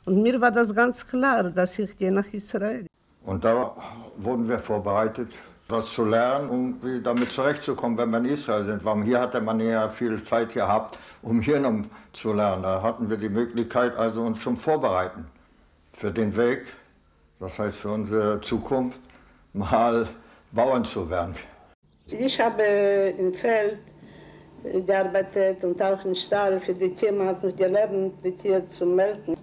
Und 0.06 0.22
mir 0.22 0.40
war 0.40 0.52
das 0.52 0.76
ganz 0.76 1.08
klar, 1.08 1.44
dass 1.44 1.80
ich 1.80 1.98
gehe 1.98 2.12
nach 2.12 2.32
Israel. 2.32 2.86
Und 3.24 3.44
da 3.44 3.74
wurden 4.18 4.48
wir 4.48 4.60
vorbereitet 4.60 5.30
das 5.68 5.92
zu 5.92 6.06
lernen 6.06 6.50
und 6.50 7.04
damit 7.04 7.32
zurechtzukommen, 7.32 7.98
wenn 7.98 8.12
wir 8.12 8.20
in 8.20 8.26
Israel 8.26 8.66
sind. 8.66 8.86
Weil 8.86 9.04
hier 9.04 9.22
hatte 9.22 9.42
man 9.42 9.60
ja 9.60 9.90
viel 9.90 10.22
Zeit 10.22 10.54
gehabt, 10.54 11.00
um 11.24 11.42
hier 11.42 11.60
noch 11.60 11.84
zu 12.12 12.34
lernen. 12.34 12.62
Da 12.62 12.82
hatten 12.84 13.10
wir 13.10 13.18
die 13.18 13.30
Möglichkeit, 13.30 13.98
also 13.98 14.22
uns 14.22 14.40
schon 14.40 14.58
vorbereiten 14.58 15.26
für 15.94 16.12
den 16.12 16.36
Weg, 16.36 16.68
das 17.44 17.60
heißt 17.60 17.80
für 17.80 17.90
unsere 17.90 18.40
Zukunft, 18.40 19.02
mal 19.52 20.08
Bauern 20.54 20.86
zu 20.86 21.10
werden. 21.10 21.36
Ich 22.08 22.40
habe 22.40 22.64
im 23.18 23.34
Feld 23.34 23.80
gearbeitet 24.88 25.62
und 25.66 25.82
auch 25.82 26.06
im 26.06 26.16
Stall 26.16 26.60
für 26.62 26.74
die 26.74 26.94
Tiermarken 26.96 27.54
gelernt, 27.54 28.14
die 28.24 28.32
Tiere 28.32 28.66
zu 28.68 28.86
melken. 28.86 29.36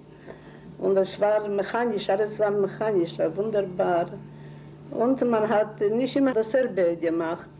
Und 0.78 0.96
es 0.96 1.20
war 1.20 1.46
mechanisch, 1.46 2.08
alles 2.08 2.38
war 2.38 2.50
mechanisch, 2.50 3.18
war 3.18 3.36
wunderbar. 3.36 4.06
Und 4.90 5.20
man 5.28 5.46
hat 5.46 5.78
nicht 5.80 6.16
immer 6.16 6.32
dasselbe 6.32 6.96
gemacht. 6.96 7.50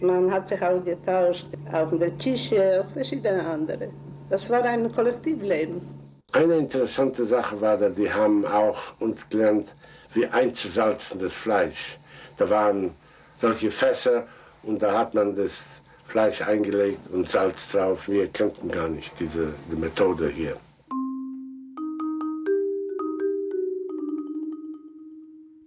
Man 0.00 0.32
hat 0.32 0.48
sich 0.48 0.62
auch 0.62 0.82
getauscht, 0.82 1.48
auf 1.70 1.90
der 1.98 2.16
Tische, 2.16 2.80
auf 2.80 2.92
verschiedene 2.94 3.46
andere. 3.46 3.90
Das 4.30 4.48
war 4.48 4.62
ein 4.64 4.90
Kollektivleben. 4.90 6.01
Eine 6.32 6.54
interessante 6.56 7.26
Sache 7.26 7.60
war, 7.60 7.76
dass 7.76 7.94
die 7.94 8.10
haben 8.10 8.46
auch 8.46 8.98
uns 9.00 9.18
gelernt, 9.28 9.74
wie 10.14 10.26
einzusalzen 10.26 11.20
das 11.20 11.34
Fleisch. 11.34 11.98
Da 12.38 12.48
waren 12.48 12.94
solche 13.36 13.70
Fässer 13.70 14.26
und 14.62 14.80
da 14.80 14.98
hat 14.98 15.12
man 15.12 15.34
das 15.34 15.62
Fleisch 16.06 16.40
eingelegt 16.40 17.00
und 17.12 17.28
Salz 17.28 17.70
drauf. 17.72 18.08
Wir 18.08 18.28
kannten 18.28 18.70
gar 18.70 18.88
nicht 18.88 19.12
diese 19.20 19.52
die 19.70 19.76
Methode 19.76 20.28
hier. 20.28 20.56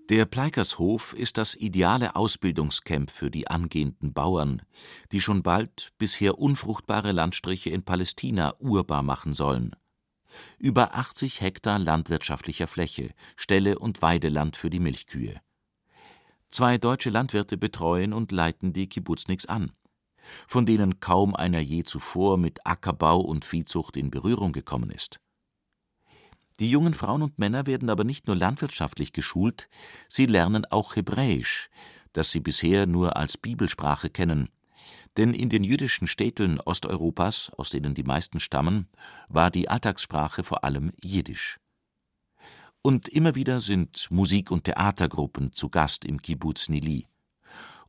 Der 0.10 0.25
Pleikershof 0.25 1.13
ist 1.13 1.38
das 1.38 1.55
ideale 1.55 2.15
Ausbildungscamp 2.15 3.12
für 3.12 3.29
die 3.29 3.48
angehenden 3.48 4.13
Bauern, 4.13 4.63
die 5.12 5.22
schon 5.22 5.43
bald 5.43 5.93
bisher 6.00 6.39
unfruchtbare 6.39 7.12
Landstriche 7.12 7.69
in 7.69 7.84
Palästina 7.84 8.55
urbar 8.60 9.03
machen 9.03 9.34
sollen. 9.34 9.75
Über 10.58 10.96
80 10.96 11.42
Hektar 11.42 11.80
landwirtschaftlicher 11.80 12.68
Fläche, 12.68 13.12
Ställe 13.36 13.80
und 13.80 14.01
Weideland 14.01 14.56
für 14.56 14.70
die 14.70 14.80
Milchkühe. 14.80 15.39
Zwei 16.50 16.77
deutsche 16.77 17.10
Landwirte 17.10 17.58
betreuen 17.58 18.13
und 18.13 18.32
leiten 18.32 18.72
die 18.72 18.88
Kibbutzniks 18.88 19.46
an, 19.46 19.72
von 20.48 20.65
denen 20.65 21.00
kaum 21.00 21.36
einer 21.36 21.60
je 21.60 21.84
zuvor 21.84 22.38
mit 22.38 22.65
Ackerbau 22.65 23.20
und 23.20 23.46
Viehzucht 23.46 23.98
in 23.98 24.10
Berührung 24.10 24.54
gekommen 24.54 24.89
ist. 24.89 25.20
Die 26.60 26.70
jungen 26.70 26.94
Frauen 26.94 27.22
und 27.22 27.38
Männer 27.38 27.65
werden 27.65 27.89
aber 27.89 28.06
nicht 28.06 28.27
nur 28.27 28.36
landwirtschaftlich 28.38 29.12
geschult, 29.12 29.68
sie 30.08 30.25
lernen 30.25 30.65
auch 30.65 30.96
Hebräisch, 30.96 31.70
das 32.13 32.32
sie 32.32 32.39
bisher 32.39 32.86
nur 32.86 33.18
als 33.18 33.38
Bibelsprache 33.38 34.10
kennen, 34.10 34.50
denn 35.17 35.34
in 35.34 35.50
den 35.50 35.63
jüdischen 35.63 36.08
Städten 36.08 36.60
Osteuropas, 36.60 37.51
aus 37.58 37.70
denen 37.70 37.94
die 37.94 38.03
meisten 38.03 38.39
stammen, 38.39 38.88
war 39.27 39.51
die 39.51 39.70
Alltagssprache 39.70 40.44
vor 40.44 40.63
allem 40.63 40.91
Jiddisch. 41.01 41.58
Und 42.82 43.08
immer 43.08 43.34
wieder 43.34 43.62
sind 43.62 44.08
Musik- 44.12 44.51
und 44.51 44.65
Theatergruppen 44.65 45.53
zu 45.53 45.70
Gast 45.70 46.05
im 46.05 46.22
Kibbuz 46.22 46.70
Nili. 46.70 47.08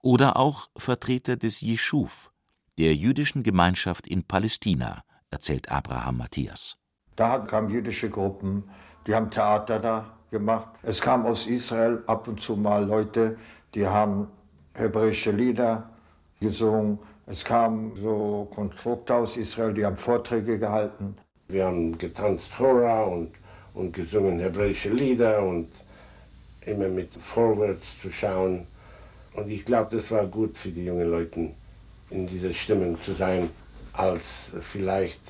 Oder 0.00 0.36
auch 0.36 0.70
Vertreter 0.76 1.36
des 1.36 1.60
Jeschuv, 1.60 2.30
der 2.78 2.94
jüdischen 2.94 3.42
Gemeinschaft 3.42 4.06
in 4.06 4.24
Palästina, 4.24 5.02
erzählt 5.30 5.70
Abraham 5.70 6.18
Matthias. 6.18 6.78
Da 7.14 7.40
kamen 7.40 7.70
jüdische 7.70 8.08
Gruppen, 8.08 8.64
die 9.06 9.14
haben 9.14 9.30
Theater 9.30 9.78
da 9.80 10.18
gemacht. 10.30 10.68
Es 10.82 11.00
kamen 11.00 11.26
aus 11.26 11.46
Israel 11.46 12.02
ab 12.06 12.28
und 12.28 12.40
zu 12.40 12.56
mal 12.56 12.84
Leute, 12.84 13.36
die 13.74 13.86
haben 13.86 14.28
hebräische 14.74 15.30
Lieder 15.30 15.90
gesungen. 16.40 16.98
Es 17.26 17.44
kamen 17.44 17.92
so 18.00 18.48
Konstrukte 18.54 19.14
aus 19.14 19.36
Israel, 19.36 19.74
die 19.74 19.84
haben 19.84 19.96
Vorträge 19.96 20.58
gehalten. 20.58 21.16
Wir 21.48 21.66
haben 21.66 21.96
getanzt 21.98 22.52
Torah 22.56 23.04
und, 23.04 23.30
und 23.74 23.92
gesungen 23.92 24.40
hebräische 24.40 24.90
Lieder 24.90 25.42
und 25.42 25.68
immer 26.64 26.88
mit 26.88 27.14
vorwärts 27.14 28.00
zu 28.00 28.10
schauen. 28.10 28.66
Und 29.34 29.50
ich 29.50 29.64
glaube, 29.64 29.94
das 29.94 30.10
war 30.10 30.26
gut 30.26 30.56
für 30.56 30.70
die 30.70 30.84
jungen 30.84 31.10
Leute, 31.10 31.50
in 32.10 32.26
dieser 32.26 32.52
Stimmung 32.52 33.00
zu 33.00 33.12
sein, 33.12 33.50
als 33.92 34.52
vielleicht 34.60 35.20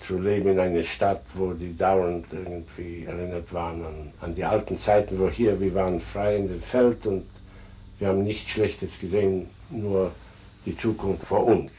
zu 0.00 0.18
leben 0.18 0.50
in 0.50 0.58
einer 0.60 0.82
Stadt, 0.82 1.22
wo 1.34 1.52
die 1.52 1.76
dauernd 1.76 2.26
irgendwie 2.32 3.04
erinnert 3.04 3.52
waren 3.52 3.84
an, 3.84 4.12
an 4.20 4.34
die 4.34 4.44
alten 4.44 4.78
Zeiten, 4.78 5.18
wo 5.18 5.28
hier, 5.28 5.58
wir 5.58 5.74
waren 5.74 5.98
frei 5.98 6.36
in 6.36 6.48
dem 6.48 6.60
Feld 6.60 7.06
und 7.06 7.24
wir 7.98 8.08
haben 8.08 8.22
nichts 8.22 8.50
Schlechtes 8.50 9.00
gesehen, 9.00 9.48
nur 9.70 10.12
die 10.66 10.76
Zukunft 10.76 11.24
vor 11.24 11.44
uns. 11.44 11.72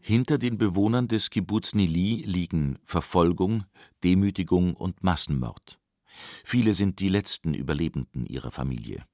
Hinter 0.00 0.38
den 0.38 0.56
Bewohnern 0.56 1.06
des 1.06 1.28
Kibbuz 1.28 1.74
Nili 1.74 2.22
liegen 2.24 2.78
Verfolgung, 2.82 3.64
Demütigung 4.02 4.74
und 4.74 5.02
Massenmord. 5.02 5.78
Viele 6.44 6.72
sind 6.72 7.00
die 7.00 7.10
letzten 7.10 7.52
Überlebenden 7.52 8.24
ihrer 8.24 8.50
Familie. 8.50 9.04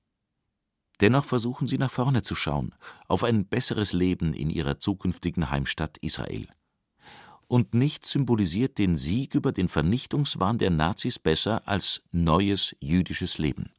Dennoch 1.01 1.25
versuchen 1.25 1.67
sie 1.67 1.79
nach 1.79 1.91
vorne 1.91 2.23
zu 2.23 2.37
schauen, 2.37 2.77
auf 3.09 3.25
ein 3.25 3.49
besseres 3.49 3.93
Leben 3.93 4.33
in 4.33 4.51
ihrer 4.51 4.79
zukünftigen 4.79 5.51
Heimstadt 5.51 5.99
Israel. 5.99 6.47
Und 7.47 7.75
nichts 7.75 8.11
symbolisiert 8.11 8.79
den 8.79 8.97
Sieg 8.97 9.35
über 9.35 9.53
den 9.53 9.69
Vernichtungswahn 9.69 10.59
der 10.59 10.71
Nazis 10.71 11.19
besser 11.19 11.67
als 11.69 12.03
neues 12.11 12.75
jüdisches 12.81 13.39
Leben. 13.39 13.71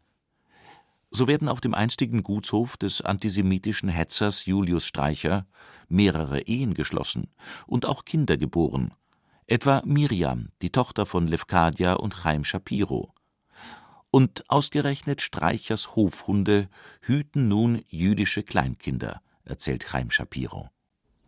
So 1.12 1.28
werden 1.28 1.48
auf 1.48 1.62
dem 1.62 1.74
einstigen 1.74 2.24
Gutshof 2.24 2.76
des 2.76 3.02
antisemitischen 3.02 3.88
Hetzers 3.88 4.46
Julius 4.46 4.86
Streicher 4.86 5.48
mehrere 5.88 6.42
Ehen 6.42 6.74
geschlossen 6.74 7.30
und 7.68 7.86
auch 7.86 8.04
Kinder 8.04 8.36
geboren, 8.36 8.94
etwa 9.48 9.82
Miriam, 9.86 10.50
die 10.62 10.72
Tochter 10.72 11.06
von 11.06 11.28
Levkadia 11.28 11.94
und 11.94 12.16
Chaim 12.16 12.44
Shapiro, 12.44 13.14
Und 14.12 14.50
ausgerechnet 14.50 15.22
Streichers 15.22 15.96
Hofhunde 15.96 16.70
hüten 17.02 17.48
nun 17.48 17.82
jüdische 17.88 18.44
Kleinkinder, 18.44 19.22
erzählt 19.44 19.86
Chaim 19.86 20.12
Shapiro. 20.12 20.70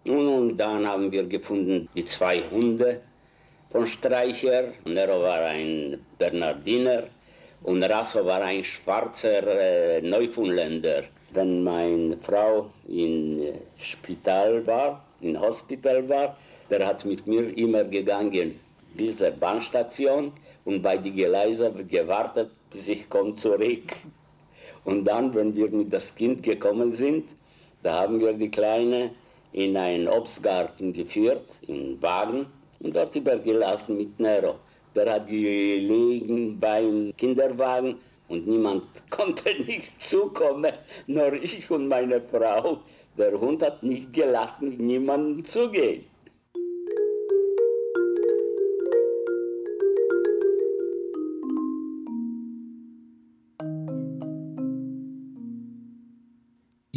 Und 0.10 0.58
dann 0.58 0.88
haben 0.88 1.12
wir 1.12 1.24
gefunden 1.24 1.90
die 1.96 2.06
zwei 2.06 2.42
Hunde 2.52 3.02
von 3.70 3.86
Streicher. 3.86 4.74
Nero 4.86 5.22
war 5.22 5.42
ein 5.42 6.00
Bernardiner 6.18 7.04
und 7.64 7.84
Rasso 7.84 8.26
war 8.26 8.42
ein 8.42 8.64
schwarzer 8.64 9.46
äh, 9.48 10.02
Neufundländer. 10.02 11.04
Wenn 11.34 11.64
meine 11.64 12.18
Frau 12.18 12.72
im 12.88 13.40
äh, 13.42 13.54
Spital 13.78 14.66
war, 14.66 15.04
im 15.22 15.40
Hospital 15.40 16.08
war, 16.08 16.38
der 16.70 16.86
hat 16.86 17.04
mit 17.06 17.26
mir 17.28 17.58
immer 17.58 17.84
gegangen 17.84 18.60
bis 18.94 19.18
zur 19.18 19.32
Bahnstation 19.32 20.32
und 20.66 20.82
bei 20.82 20.98
die 20.98 21.12
Gleise 21.12 21.72
gewartet, 21.90 22.50
bis 22.72 22.90
ich 22.90 23.10
komme 23.10 23.36
zurück. 23.36 23.92
Und 24.86 25.04
dann, 25.06 25.34
wenn 25.36 25.56
wir 25.56 25.70
mit 25.70 25.92
das 25.92 26.16
Kind 26.16 26.44
gekommen 26.44 26.94
sind, 26.94 27.26
da 27.84 28.02
haben 28.02 28.20
wir 28.20 28.34
die 28.34 28.50
Kleine 28.50 29.12
in 29.58 29.76
einen 29.76 30.08
Obstgarten 30.08 30.94
geführt, 30.94 31.42
in 31.68 32.00
Wagen, 32.00 32.46
und 32.80 32.96
dort 32.96 33.16
übergelassen 33.16 33.98
mit 33.98 34.20
Nero. 34.20 34.60
Der 34.94 35.12
hat 35.12 35.28
gelegen 35.28 36.60
beim 36.60 37.12
Kinderwagen 37.18 37.96
und 38.28 38.46
niemand 38.48 38.84
konnte 39.10 39.50
nicht 39.64 40.00
zukommen, 40.00 40.74
nur 41.08 41.34
ich 41.34 41.72
und 41.72 41.88
meine 41.88 42.22
Frau. 42.22 42.82
Der 43.18 43.40
Hund 43.40 43.64
hat 43.64 43.82
nicht 43.82 44.14
gelassen, 44.14 44.78
niemanden 44.78 45.44
zugehen. 45.44 46.06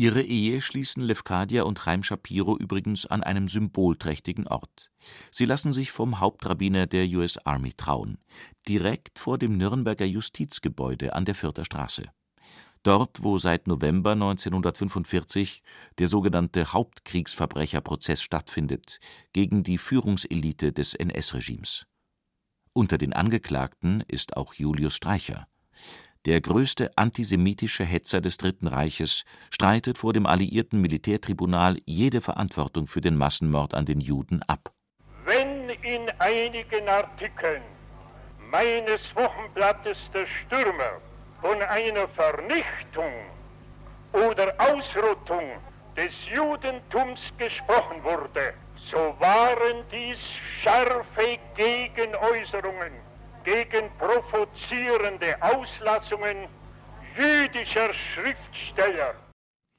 Ihre 0.01 0.23
Ehe 0.23 0.63
schließen 0.63 1.03
Lefkadia 1.03 1.65
und 1.65 1.81
Chaim 1.81 2.03
Shapiro 2.03 2.57
übrigens 2.57 3.05
an 3.05 3.23
einem 3.23 3.49
symbolträchtigen 3.49 4.47
Ort. 4.47 4.91
Sie 5.31 5.45
lassen 5.45 5.75
sich 5.75 5.91
vom 5.91 6.21
Hauptrabbiner 6.21 6.87
der 6.87 7.05
US 7.19 7.37
Army 7.45 7.75
trauen, 7.75 8.17
direkt 8.67 9.19
vor 9.19 9.37
dem 9.37 9.59
Nürnberger 9.59 10.07
Justizgebäude 10.07 11.15
an 11.15 11.27
der 11.27 11.35
Fürther 11.35 11.67
Straße. 11.67 12.05
Dort, 12.83 13.23
wo 13.23 13.37
seit 13.37 13.67
November 13.67 14.13
1945 14.13 15.63
der 15.99 16.09
sogenannte 16.09 16.73
Hauptkriegsverbrecherprozess 16.73 18.23
stattfindet 18.23 19.01
gegen 19.35 19.65
die 19.65 19.77
Führungselite 19.77 20.73
des 20.73 20.95
NS-Regimes. 20.95 21.85
Unter 22.73 22.97
den 22.97 23.13
Angeklagten 23.13 24.03
ist 24.09 24.39
auch 24.39 24.55
Julius 24.55 24.97
Streicher. 24.97 25.47
Der 26.27 26.43
größte 26.43 26.91
antisemitische 26.97 27.83
Hetzer 27.83 28.21
des 28.21 28.37
Dritten 28.37 28.67
Reiches 28.67 29.25
streitet 29.51 29.97
vor 29.97 30.13
dem 30.13 30.27
alliierten 30.27 30.79
Militärtribunal 30.79 31.79
jede 31.87 32.21
Verantwortung 32.21 32.87
für 32.87 33.01
den 33.01 33.17
Massenmord 33.17 33.73
an 33.73 33.87
den 33.87 34.01
Juden 34.01 34.43
ab. 34.43 34.71
Wenn 35.25 35.71
in 35.71 36.11
einigen 36.19 36.87
Artikeln 36.89 37.63
meines 38.51 39.01
Wochenblattes 39.15 39.97
Der 40.13 40.27
Stürmer 40.27 41.01
von 41.41 41.63
einer 41.63 42.07
Vernichtung 42.09 43.13
oder 44.13 44.53
Ausrottung 44.59 45.53
des 45.97 46.13
Judentums 46.35 47.21
gesprochen 47.39 48.05
wurde, 48.05 48.53
so 48.91 49.15
waren 49.19 49.85
dies 49.91 50.19
scharfe 50.63 51.39
Gegenäußerungen 51.57 53.10
gegen 53.45 53.91
provozierende 53.99 55.41
Auslassungen 55.43 56.49
jüdischer 57.17 57.93
Schriftsteller. 57.95 59.15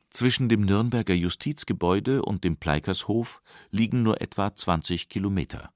Zwischen 0.10 0.50
dem 0.50 0.62
Nürnberger 0.62 1.14
Justizgebäude 1.14 2.22
und 2.22 2.44
dem 2.44 2.58
Pleikershof 2.58 3.42
liegen 3.70 4.04
nur 4.04 4.22
etwa 4.22 4.54
20 4.54 5.08
Kilometer. 5.08 5.72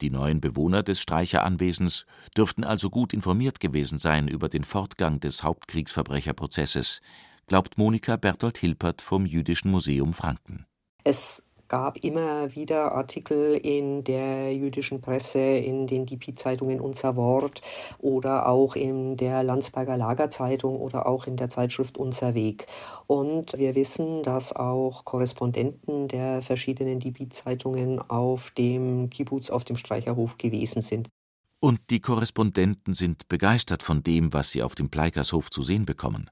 Die 0.00 0.10
neuen 0.10 0.40
Bewohner 0.40 0.82
des 0.82 1.00
Streicheranwesens 1.00 2.06
dürften 2.36 2.64
also 2.64 2.90
gut 2.90 3.12
informiert 3.12 3.60
gewesen 3.60 3.98
sein 3.98 4.28
über 4.28 4.48
den 4.48 4.64
Fortgang 4.64 5.20
des 5.20 5.42
Hauptkriegsverbrecherprozesses, 5.42 7.00
glaubt 7.46 7.78
Monika 7.78 8.16
Bertolt 8.16 8.58
Hilpert 8.58 9.02
vom 9.02 9.26
Jüdischen 9.26 9.70
Museum 9.70 10.12
Franken. 10.12 10.66
Es 11.04 11.42
gab 11.72 11.96
immer 12.04 12.54
wieder 12.54 12.92
Artikel 12.92 13.54
in 13.54 14.04
der 14.04 14.54
jüdischen 14.54 15.00
Presse, 15.00 15.38
in 15.40 15.86
den 15.86 16.04
DP-Zeitungen 16.04 16.82
Unser 16.82 17.16
Wort 17.16 17.62
oder 17.96 18.46
auch 18.46 18.76
in 18.76 19.16
der 19.16 19.42
Landsberger 19.42 19.96
Lagerzeitung 19.96 20.76
oder 20.76 21.06
auch 21.06 21.26
in 21.26 21.38
der 21.38 21.48
Zeitschrift 21.48 21.96
Unser 21.96 22.34
Weg. 22.34 22.66
Und 23.06 23.56
wir 23.56 23.74
wissen, 23.74 24.22
dass 24.22 24.54
auch 24.54 25.06
Korrespondenten 25.06 26.08
der 26.08 26.42
verschiedenen 26.42 27.00
DP-Zeitungen 27.00 28.00
auf 28.00 28.50
dem 28.50 29.08
Kibbutz, 29.08 29.48
auf 29.48 29.64
dem 29.64 29.78
Streicherhof 29.78 30.36
gewesen 30.36 30.82
sind. 30.82 31.08
Und 31.58 31.80
die 31.88 32.00
Korrespondenten 32.00 32.92
sind 32.92 33.28
begeistert 33.28 33.82
von 33.82 34.02
dem, 34.02 34.34
was 34.34 34.50
sie 34.50 34.62
auf 34.62 34.74
dem 34.74 34.90
Pleikershof 34.90 35.48
zu 35.48 35.62
sehen 35.62 35.86
bekommen. 35.86 36.28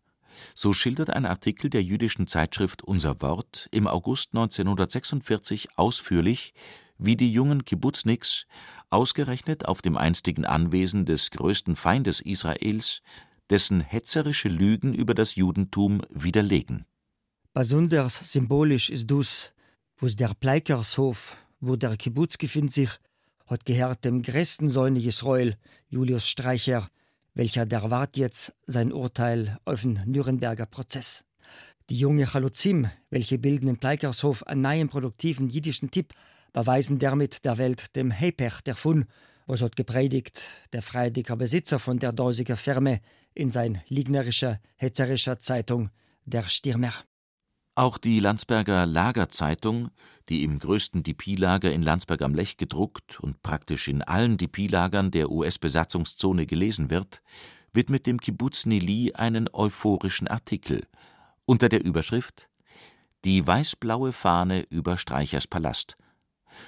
So 0.54 0.72
schildert 0.72 1.10
ein 1.10 1.26
Artikel 1.26 1.70
der 1.70 1.82
jüdischen 1.82 2.26
Zeitschrift 2.26 2.82
Unser 2.82 3.20
Wort 3.20 3.68
im 3.70 3.86
August 3.86 4.30
1946 4.32 5.68
ausführlich, 5.76 6.54
wie 6.98 7.16
die 7.16 7.32
jungen 7.32 7.64
Kibbutzniks 7.64 8.46
ausgerechnet 8.90 9.66
auf 9.66 9.82
dem 9.82 9.96
einstigen 9.96 10.44
Anwesen 10.44 11.06
des 11.06 11.30
größten 11.30 11.76
Feindes 11.76 12.20
Israels 12.20 13.02
dessen 13.50 13.80
hetzerische 13.80 14.48
Lügen 14.48 14.94
über 14.94 15.12
das 15.14 15.34
Judentum 15.34 16.02
widerlegen. 16.08 16.86
Besonders 17.52 18.32
symbolisch 18.32 18.90
ist 18.90 19.10
dus, 19.10 19.52
wo's 19.98 20.14
der 20.14 20.34
Pleikershof, 20.38 21.36
wo 21.58 21.76
der 21.76 21.96
Kibbutz 21.96 22.38
gefindt 22.38 22.72
sich, 22.72 22.90
hat 23.46 23.64
gehört 23.64 24.04
dem 24.04 24.22
größten 24.22 24.70
Säune 24.70 25.00
Israel, 25.00 25.56
Julius 25.88 26.28
Streicher, 26.28 26.88
welcher 27.34 27.66
der 27.66 27.90
wart 27.90 28.16
jetzt 28.16 28.52
sein 28.66 28.92
Urteil 28.92 29.58
auf 29.64 29.82
den 29.82 30.00
Nürnberger 30.06 30.66
Prozess. 30.66 31.24
Die 31.88 31.98
junge 31.98 32.26
Chaluzim, 32.26 32.88
welche 33.10 33.38
bilden 33.38 33.68
im 33.68 33.78
Pleikershof 33.78 34.42
einen 34.44 34.62
neuen 34.62 34.88
produktiven 34.88 35.48
jiddischen 35.48 35.90
Tipp, 35.90 36.12
beweisen 36.52 36.98
damit 36.98 37.44
der 37.44 37.58
Welt 37.58 37.96
dem 37.96 38.10
Hepech 38.10 38.60
der 38.60 38.74
Fun, 38.74 39.06
was 39.46 39.62
hat 39.62 39.76
gepredigt 39.76 40.68
der 40.72 40.82
freidiger 40.82 41.36
Besitzer 41.36 41.78
von 41.78 41.98
der 41.98 42.12
dorsiger 42.12 42.56
Firme 42.56 43.00
in 43.34 43.50
sein 43.50 43.82
lignerischer, 43.88 44.60
hetzerischer 44.76 45.38
Zeitung 45.38 45.90
Der 46.24 46.48
Stürmer. 46.48 46.92
Auch 47.80 47.96
die 47.96 48.20
Landsberger 48.20 48.84
Lagerzeitung, 48.84 49.88
die 50.28 50.44
im 50.44 50.58
größten 50.58 51.02
DP-Lager 51.02 51.72
in 51.72 51.80
Landsberg 51.80 52.20
am 52.20 52.34
Lech 52.34 52.58
gedruckt 52.58 53.20
und 53.20 53.42
praktisch 53.42 53.88
in 53.88 54.02
allen 54.02 54.36
DP-Lagern 54.36 55.10
der 55.10 55.30
US-Besatzungszone 55.30 56.44
gelesen 56.44 56.90
wird, 56.90 57.22
widmet 57.72 58.04
dem 58.04 58.20
Kibbutz 58.20 58.66
Nili 58.66 59.14
einen 59.14 59.48
euphorischen 59.50 60.28
Artikel 60.28 60.86
unter 61.46 61.70
der 61.70 61.82
Überschrift 61.82 62.50
Die 63.24 63.46
weiß-blaue 63.46 64.12
Fahne 64.12 64.66
über 64.68 64.98
Streichers 64.98 65.46
Palast, 65.46 65.96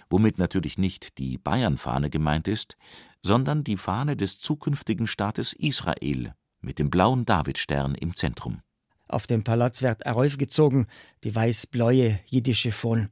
womit 0.08 0.38
natürlich 0.38 0.78
nicht 0.78 1.18
die 1.18 1.36
Bayern-Fahne 1.36 2.08
gemeint 2.08 2.48
ist, 2.48 2.78
sondern 3.20 3.64
die 3.64 3.76
Fahne 3.76 4.16
des 4.16 4.38
zukünftigen 4.38 5.06
Staates 5.06 5.52
Israel 5.52 6.32
mit 6.62 6.78
dem 6.78 6.88
blauen 6.88 7.26
Davidstern 7.26 7.96
im 7.96 8.16
Zentrum. 8.16 8.62
Auf 9.12 9.26
dem 9.26 9.44
Palaz 9.44 9.82
wird 9.82 10.06
heraufgezogen 10.06 10.86
die 11.22 11.34
weiß-blaue 11.34 12.18
jiddische 12.30 12.72
Fon. 12.72 13.10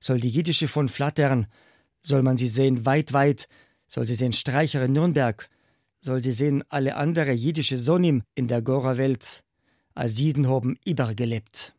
Soll 0.00 0.18
die 0.18 0.30
jiddische 0.30 0.66
Fon 0.66 0.88
flattern, 0.88 1.46
soll 2.02 2.24
man 2.24 2.36
sie 2.36 2.48
sehen 2.48 2.84
weit, 2.86 3.12
weit, 3.12 3.48
soll 3.86 4.04
sie 4.08 4.16
sehen 4.16 4.32
Streicher 4.32 4.82
in 4.82 4.94
Nürnberg, 4.94 5.48
soll 6.00 6.24
sie 6.24 6.32
sehen 6.32 6.64
alle 6.70 6.96
andere 6.96 7.30
jiddische 7.30 7.78
Sonim 7.78 8.24
in 8.34 8.48
der 8.48 8.62
Gora-Welt, 8.62 9.44
als 9.94 10.18
Jiden 10.18 10.48
haben 10.48 10.76
übergelebt. 10.84 11.72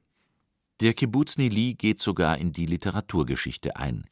Der 0.79 0.93
Kibbutz 0.93 1.37
Nili 1.37 1.73
geht 1.73 1.99
sogar 1.99 2.37
in 2.37 2.53
die 2.53 2.65
Literaturgeschichte 2.65 3.75
ein, 3.75 4.05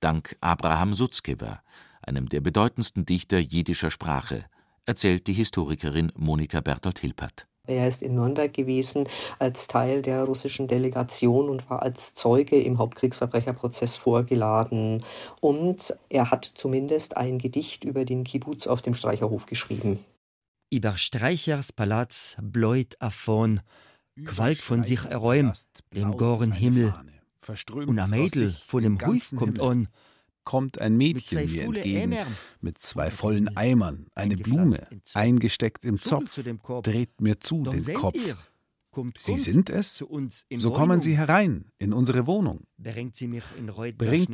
dank 0.00 0.34
Abraham 0.40 0.94
Sutzkever, 0.94 1.60
einem 2.00 2.30
der 2.30 2.40
bedeutendsten 2.40 3.04
Dichter 3.04 3.38
jiddischer 3.38 3.90
Sprache, 3.90 4.46
erzählt 4.86 5.26
die 5.26 5.34
Historikerin 5.34 6.10
Monika 6.16 6.62
Bertolt 6.62 7.00
Hilpert. 7.00 7.46
Er 7.66 7.88
ist 7.88 8.02
in 8.02 8.14
Nürnberg 8.14 8.52
gewesen 8.52 9.08
als 9.38 9.66
Teil 9.68 10.02
der 10.02 10.24
russischen 10.24 10.68
Delegation 10.68 11.48
und 11.48 11.68
war 11.70 11.82
als 11.82 12.12
Zeuge 12.14 12.60
im 12.60 12.78
Hauptkriegsverbrecherprozess 12.78 13.96
vorgeladen. 13.96 15.02
Und 15.40 15.96
er 16.10 16.30
hat 16.30 16.52
zumindest 16.54 17.16
ein 17.16 17.38
Gedicht 17.38 17.84
über 17.84 18.04
den 18.04 18.24
Kibbutz 18.24 18.66
auf 18.66 18.82
dem 18.82 18.94
Streicherhof 18.94 19.46
geschrieben. 19.46 20.04
Über 20.70 20.96
Streichers 20.96 21.72
Palaz 21.72 22.36
bläut 22.42 22.96
Afon, 23.00 23.60
Qualk 24.24 24.58
von 24.58 24.84
sich 24.84 25.04
erräum, 25.04 25.52
dem 25.92 26.16
goren 26.16 26.52
Himmel. 26.52 26.94
Und 27.86 27.98
am 27.98 28.10
Mädel 28.10 28.56
von 28.66 28.82
dem 28.82 29.00
Huf 29.00 29.34
kommt 29.36 29.60
on, 29.60 29.88
kommt 30.44 30.80
ein 30.80 30.96
Mädchen 30.96 31.50
mir 31.50 31.64
entgegen. 31.64 32.16
Mit 32.60 32.78
zwei 32.78 33.10
vollen 33.10 33.56
Eimern, 33.56 34.06
eine 34.14 34.36
Blume, 34.36 34.86
eingesteckt 35.14 35.84
im 35.84 36.00
Zopf, 36.00 36.40
dreht 36.82 37.20
mir 37.20 37.40
zu 37.40 37.64
den 37.64 37.94
Kopf. 37.94 38.18
Sie 39.16 39.38
sind 39.38 39.70
es? 39.70 40.04
So 40.54 40.70
kommen 40.70 41.00
Sie 41.00 41.16
herein 41.16 41.64
in 41.78 41.92
unsere 41.92 42.26
Wohnung. 42.26 42.64
Bringt 42.78 43.16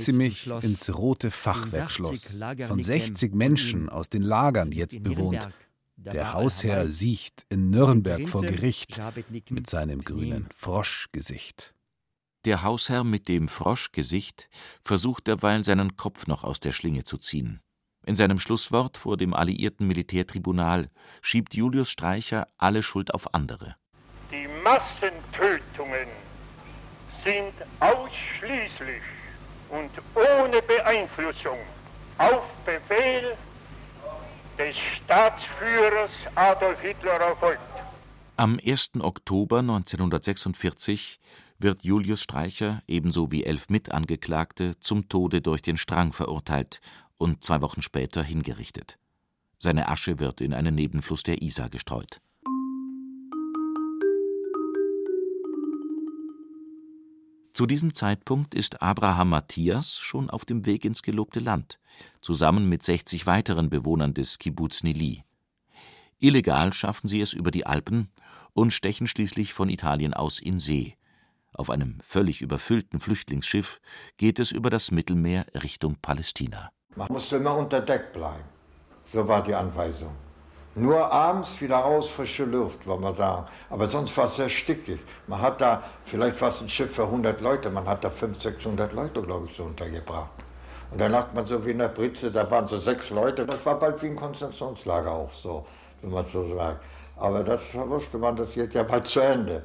sie 0.03 0.13
mich 0.13 0.47
ins 0.47 0.95
rote 0.95 1.31
Fachwerkschloss, 1.31 2.39
von 2.69 2.83
60 2.83 3.35
Menschen 3.35 3.89
aus 3.89 4.11
den 4.11 4.23
Lagern 4.23 4.73
jetzt 4.73 5.03
bewohnt. 5.03 5.49
Der 5.97 6.33
Hausherr 6.33 6.89
siecht 6.89 7.45
in 7.51 7.71
Nürnberg 7.71 8.29
vor 8.29 8.43
Gericht 8.43 9.01
mit 9.51 9.69
seinem 9.69 10.03
grünen 10.03 10.49
Froschgesicht. 10.55 11.75
Der 12.47 12.63
Hausherr 12.63 13.05
mit 13.05 13.29
dem 13.29 13.49
Froschgesicht 13.49 14.49
versucht 14.81 15.27
derweil 15.27 15.63
seinen 15.63 15.97
Kopf 15.97 16.27
noch 16.27 16.43
aus 16.43 16.59
der 16.59 16.73
Schlinge 16.73 17.05
zu 17.05 17.19
ziehen. 17.19 17.61
In 18.07 18.17
seinem 18.17 18.39
Schlusswort 18.39 18.97
vor 18.97 19.19
dem 19.19 19.35
alliierten 19.35 19.87
Militärtribunal 19.87 20.89
schiebt 21.21 21.55
Julius 21.55 21.91
Streicher 21.91 22.49
alle 22.57 22.83
Schuld 22.83 23.13
auf 23.13 23.35
andere. 23.35 23.77
Die 24.31 24.49
Massentötungen 24.65 26.09
sind 27.23 27.53
ausschließlich 27.81 29.03
und 29.69 29.91
ohne 30.15 30.63
Beeinflussung 30.63 31.59
auf 32.17 32.43
Befehl 32.65 33.37
des 34.59 34.75
Staatsführers 34.97 36.11
Adolf 36.35 36.81
Hitler 36.81 37.21
erfolgt. 37.21 37.61
Am 38.37 38.59
1. 38.65 38.93
Oktober 39.01 39.59
1946 39.59 41.21
wird 41.61 41.85
Julius 41.85 42.23
Streicher 42.23 42.83
ebenso 42.89 43.31
wie 43.31 43.45
elf 43.45 43.69
Mitangeklagte 43.69 44.79
zum 44.81 45.09
Tode 45.09 45.41
durch 45.41 45.63
den 45.63 45.77
Strang 45.77 46.13
verurteilt 46.13 46.81
und 47.19 47.45
zwei 47.45 47.61
Wochen 47.61 47.83
später 47.83 48.23
hingerichtet. 48.23 48.99
Seine 49.59 49.89
Asche 49.89 50.19
wird 50.19 50.41
in 50.41 50.55
einen 50.55 50.75
Nebenfluss 50.75 51.23
der 51.23 51.43
Isar 51.43 51.69
gestreut. 51.69 52.21
Zu 57.53 57.67
diesem 57.67 57.93
Zeitpunkt 57.93 58.55
ist 58.55 58.81
Abraham 58.81 59.31
Matthias 59.31 59.99
schon 59.99 60.31
auf 60.31 60.47
dem 60.47 60.65
Weg 60.65 60.87
ins 60.87 61.03
gelobte 61.03 61.41
Land, 61.41 61.79
zusammen 62.23 62.71
mit 62.71 62.83
60 62.83 63.27
weiteren 63.27 63.69
Bewohnern 63.69 64.15
des 64.15 64.39
Kibbuz 64.39 64.83
Nili. 64.83 65.25
Illegal 66.19 66.73
schaffen 66.73 67.09
sie 67.09 67.21
es 67.21 67.35
über 67.35 67.51
die 67.51 67.67
Alpen 67.67 68.09
und 68.55 68.73
stechen 68.73 69.07
schließlich 69.07 69.53
von 69.53 69.69
Italien 69.69 70.15
aus 70.15 70.39
in 70.39 70.59
See. 70.59 70.97
Auf 71.53 71.71
einem 71.71 71.99
völlig 72.03 72.41
überfüllten 72.41 73.01
Flüchtlingsschiff 73.01 73.81
geht 74.17 74.39
es 74.39 74.53
über 74.53 74.71
das 74.71 74.91
Mittelmeer 74.91 75.47
Richtung 75.63 75.97
Palästina. 76.01 76.71
Man 76.97 77.09
musste 77.11 77.37
immer 77.37 77.57
unter 77.57 77.81
Deck 77.81 78.13
bleiben. 78.13 78.45
So 79.05 79.27
war 79.27 79.43
die 79.43 79.55
Anweisung. 79.55 80.15
Nur 80.77 81.11
abends 81.11 81.61
wieder 81.61 81.79
raus, 81.79 82.11
frische 82.11 82.45
Luft, 82.45 82.87
wollen 82.87 83.03
wir 83.03 83.15
sagen. 83.15 83.47
Aber 83.71 83.89
sonst 83.89 84.17
war 84.17 84.27
es 84.27 84.37
sehr 84.37 84.49
stickig. 84.49 85.01
Man 85.27 85.41
hat 85.41 85.61
da, 85.61 85.83
vielleicht 86.05 86.41
war 86.41 86.51
es 86.51 86.61
ein 86.61 86.69
Schiff 86.69 86.95
für 86.95 87.05
100 87.05 87.41
Leute, 87.41 87.71
man 87.71 87.87
hat 87.87 88.05
da 88.05 88.11
500, 88.11 88.41
600 88.41 88.93
Leute, 88.93 89.21
glaube 89.21 89.49
ich, 89.51 89.57
so 89.57 89.65
untergebracht. 89.65 90.31
Und 90.93 91.01
dann 91.01 91.11
lag 91.11 91.33
man 91.35 91.45
so 91.47 91.65
wie 91.67 91.71
in 91.71 91.79
der 91.79 91.89
Britze, 91.89 92.31
da 92.31 92.49
waren 92.51 92.69
so 92.69 92.79
sechs 92.79 93.11
Leute. 93.11 93.47
Das 93.47 93.65
war 93.67 93.79
bald 93.79 94.01
wie 94.03 94.07
ein 94.07 94.17
Konzentrationslager 94.17 95.11
auch 95.11 95.33
so, 95.33 95.67
wenn 96.03 96.13
man 96.13 96.25
so 96.25 96.57
sagt. 96.57 96.85
Aber 97.17 97.43
das 97.43 97.61
wusste 97.75 98.19
man, 98.19 98.37
das 98.37 98.55
geht 98.55 98.75
ja 98.75 98.85
bald 98.85 99.07
zu 99.07 99.21
Ende. 99.21 99.65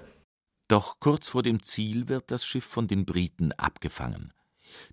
Doch 0.67 0.99
kurz 0.99 1.27
vor 1.29 1.43
dem 1.43 1.61
Ziel 1.61 2.09
wird 2.09 2.31
das 2.31 2.45
Schiff 2.45 2.65
von 2.65 2.87
den 2.87 3.05
Briten 3.05 3.51
abgefangen. 3.51 4.33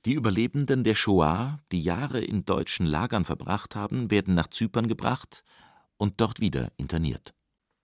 Die 0.04 0.12
Überlebenden 0.12 0.84
der 0.84 0.94
Shoah, 0.94 1.60
die 1.72 1.82
Jahre 1.82 2.20
in 2.20 2.44
deutschen 2.44 2.86
Lagern 2.86 3.24
verbracht 3.24 3.74
haben, 3.74 4.10
werden 4.10 4.34
nach 4.34 4.48
Zypern 4.48 4.86
gebracht 4.86 5.44
und 5.96 6.20
dort 6.20 6.40
wieder 6.40 6.72
interniert. 6.76 7.32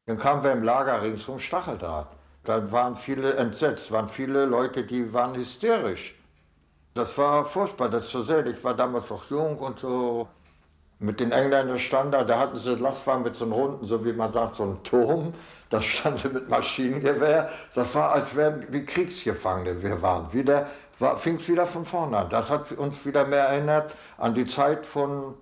Dann 0.07 0.19
kamen 0.19 0.43
wir 0.43 0.53
im 0.53 0.63
Lager 0.63 1.03
ringsum 1.03 1.39
Stacheldraht. 1.39 2.15
Da 2.45 2.71
waren 2.73 2.95
viele 2.95 3.35
entsetzt, 3.35 3.91
waren 3.91 4.09
viele 4.09 4.45
Leute, 4.45 4.85
die 4.85 5.13
waren 5.13 5.35
hysterisch. 5.35 6.15
Das 6.95 7.17
war 7.17 7.45
furchtbar, 7.45 7.89
das 7.89 8.09
zu 8.09 8.23
sehen. 8.23 8.47
Ich 8.47 8.63
war 8.65 8.75
damals 8.75 9.09
noch 9.11 9.31
jung 9.31 9.59
und 9.59 9.79
so. 9.79 10.29
Mit 11.01 11.21
den 11.21 11.31
Engländern 11.31 11.79
stand 11.79 12.13
da, 12.13 12.25
da 12.25 12.41
hatten 12.41 12.59
sie 12.59 12.75
Lastwagen 12.75 13.23
mit 13.23 13.37
so 13.37 13.45
einem 13.45 13.53
runden, 13.53 13.87
so 13.87 14.05
wie 14.05 14.13
man 14.13 14.33
sagt, 14.33 14.57
so 14.57 14.65
einem 14.65 14.83
Turm. 14.83 15.33
Da 15.69 15.81
stand 15.81 16.19
sie 16.19 16.29
mit 16.29 16.49
Maschinengewehr. 16.49 17.51
Das 17.75 17.95
war, 17.95 18.13
als 18.13 18.35
wären 18.35 18.67
wie 18.71 18.85
Kriegsgefangene 18.85 19.81
wir 19.81 20.03
waren. 20.03 20.33
Wieder 20.33 20.67
fing 21.17 21.37
es 21.37 21.49
wieder 21.49 21.67
von 21.67 21.85
vorne 21.85 22.19
an. 22.19 22.29
Das 22.29 22.51
hat 22.51 22.73
uns 22.73 23.05
wieder 23.07 23.25
mehr 23.27 23.45
erinnert 23.45 23.95
an 24.17 24.35
die 24.35 24.47
Zeit 24.47 24.85
von, 24.85 25.35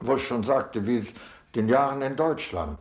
wo 0.00 0.16
ich 0.16 0.26
schon 0.26 0.42
sagte, 0.42 0.86
wie 0.86 1.06
den 1.54 1.68
Jahren 1.68 2.02
in 2.02 2.16
Deutschland. 2.16 2.78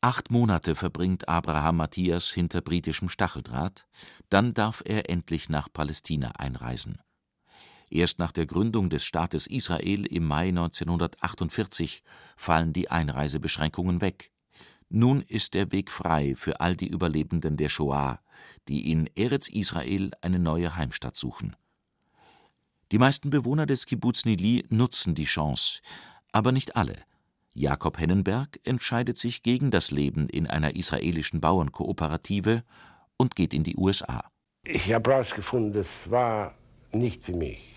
Acht 0.00 0.30
Monate 0.30 0.74
verbringt 0.74 1.28
Abraham 1.28 1.76
Matthias 1.76 2.28
hinter 2.28 2.60
britischem 2.60 3.08
Stacheldraht, 3.08 3.86
dann 4.30 4.52
darf 4.52 4.82
er 4.84 5.08
endlich 5.08 5.48
nach 5.48 5.68
Palästina 5.72 6.32
einreisen. 6.38 6.98
Erst 7.92 8.18
nach 8.18 8.32
der 8.32 8.46
Gründung 8.46 8.88
des 8.90 9.04
Staates 9.04 9.46
Israel 9.46 10.06
im 10.06 10.26
Mai 10.26 10.48
1948 10.48 12.02
fallen 12.36 12.72
die 12.72 12.90
Einreisebeschränkungen 12.90 14.00
weg. 14.00 14.30
Nun 14.88 15.22
ist 15.22 15.54
der 15.54 15.72
Weg 15.72 15.90
frei 15.90 16.34
für 16.36 16.60
all 16.60 16.76
die 16.76 16.88
Überlebenden 16.88 17.56
der 17.56 17.68
Shoah, 17.68 18.20
die 18.68 18.90
in 18.90 19.08
Eretz 19.14 19.48
Israel 19.48 20.10
eine 20.20 20.38
neue 20.38 20.76
Heimstatt 20.76 21.16
suchen. 21.16 21.56
Die 22.92 22.98
meisten 22.98 23.30
Bewohner 23.30 23.66
des 23.66 23.86
Kibbuz 23.86 24.24
Nili 24.24 24.64
nutzen 24.68 25.14
die 25.14 25.24
Chance, 25.24 25.80
aber 26.32 26.52
nicht 26.52 26.76
alle– 26.76 26.96
Jakob 27.54 27.98
Hennenberg 27.98 28.60
entscheidet 28.64 29.18
sich 29.18 29.42
gegen 29.42 29.70
das 29.70 29.90
Leben 29.90 30.28
in 30.28 30.46
einer 30.46 30.74
israelischen 30.74 31.40
Bauernkooperative 31.40 32.62
und 33.18 33.36
geht 33.36 33.52
in 33.52 33.62
die 33.62 33.76
USA. 33.76 34.24
Ich 34.64 34.92
habe 34.92 35.10
herausgefunden, 35.10 35.72
das 35.72 35.86
war 36.06 36.54
nicht 36.92 37.24
für 37.24 37.34
mich. 37.34 37.71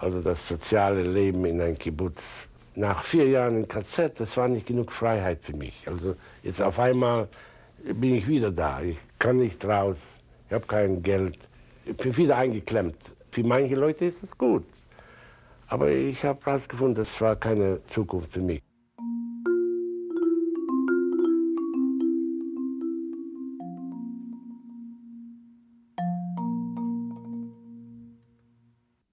Also 0.00 0.22
das 0.22 0.48
soziale 0.48 1.02
Leben 1.02 1.44
in 1.44 1.60
einem 1.60 1.78
Kibbutz. 1.78 2.20
Nach 2.74 3.04
vier 3.04 3.28
Jahren 3.28 3.58
in 3.58 3.68
KZ, 3.68 4.18
das 4.18 4.34
war 4.36 4.48
nicht 4.48 4.66
genug 4.66 4.90
Freiheit 4.90 5.40
für 5.42 5.54
mich. 5.54 5.86
Also 5.86 6.16
jetzt 6.42 6.62
auf 6.62 6.78
einmal 6.78 7.28
bin 7.84 8.14
ich 8.14 8.26
wieder 8.26 8.50
da. 8.50 8.80
Ich 8.80 8.96
kann 9.18 9.36
nicht 9.36 9.62
raus, 9.64 9.98
ich 10.46 10.54
habe 10.54 10.66
kein 10.66 11.02
Geld. 11.02 11.36
Ich 11.84 11.96
bin 11.96 12.16
wieder 12.16 12.36
eingeklemmt. 12.38 12.96
Für 13.30 13.44
manche 13.44 13.74
Leute 13.74 14.06
ist 14.06 14.22
es 14.22 14.36
gut. 14.38 14.64
Aber 15.68 15.90
ich 15.90 16.24
habe 16.24 16.40
herausgefunden, 16.44 16.94
das 16.94 17.20
war 17.20 17.36
keine 17.36 17.80
Zukunft 17.86 18.32
für 18.32 18.40
mich. 18.40 18.62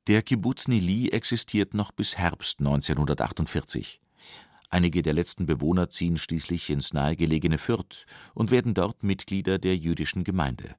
Der 0.08 0.22
Kibbuz 0.22 0.70
Nili 0.70 1.10
existiert 1.10 1.74
noch 1.74 1.92
bis 1.92 2.18
Herbst 2.18 2.60
1948. 2.60 4.00
Einige 4.70 5.02
der 5.02 5.12
letzten 5.12 5.46
Bewohner 5.46 5.90
ziehen 5.90 6.16
schließlich 6.16 6.70
ins 6.70 6.94
nahegelegene 6.94 7.58
Fürth 7.58 8.06
und 8.34 8.50
werden 8.50 8.74
dort 8.74 9.04
Mitglieder 9.04 9.60
der 9.60 9.76
jüdischen 9.76 10.24
Gemeinde. 10.24 10.76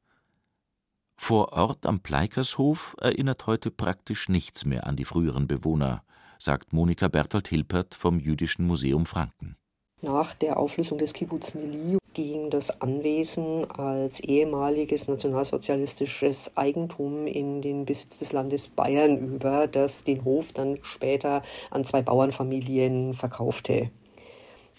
Vor 1.19 1.53
Ort 1.53 1.85
am 1.85 2.01
Pleikershof 2.01 2.97
erinnert 3.03 3.47
heute 3.47 3.71
praktisch 3.71 4.31
nichts 4.31 4.65
mehr 4.65 4.87
an 4.87 4.97
die 4.97 5.05
früheren 5.05 5.47
Bewohner, 5.47 6.05
sagt 6.39 6.73
Monika 6.73 7.09
Berthold 7.09 7.49
Hilpert 7.49 7.95
vom 7.95 8.19
Jüdischen 8.21 8.67
Museum 8.67 9.05
Franken. 9.05 9.59
Nach 10.01 10.35
der 10.37 10.57
Auflösung 10.57 10.97
des 10.97 11.13
Kibbuz 11.13 11.55
Nili 11.55 11.98
ging 12.19 12.51
das 12.51 12.81
Anwesen 12.81 13.71
als 13.71 14.19
ehemaliges 14.19 15.07
nationalsozialistisches 15.07 16.51
Eigentum 16.57 17.29
in 17.29 17.63
den 17.63 17.85
Besitz 17.85 18.19
des 18.19 18.33
Landes 18.33 18.71
Bayern 18.71 19.19
über, 19.19 19.69
das 19.69 20.03
den 20.03 20.25
Hof 20.25 20.53
dann 20.53 20.81
später 20.83 21.43
an 21.71 21.85
zwei 21.85 22.03
Bauernfamilien 22.03 23.15
verkaufte. 23.15 23.93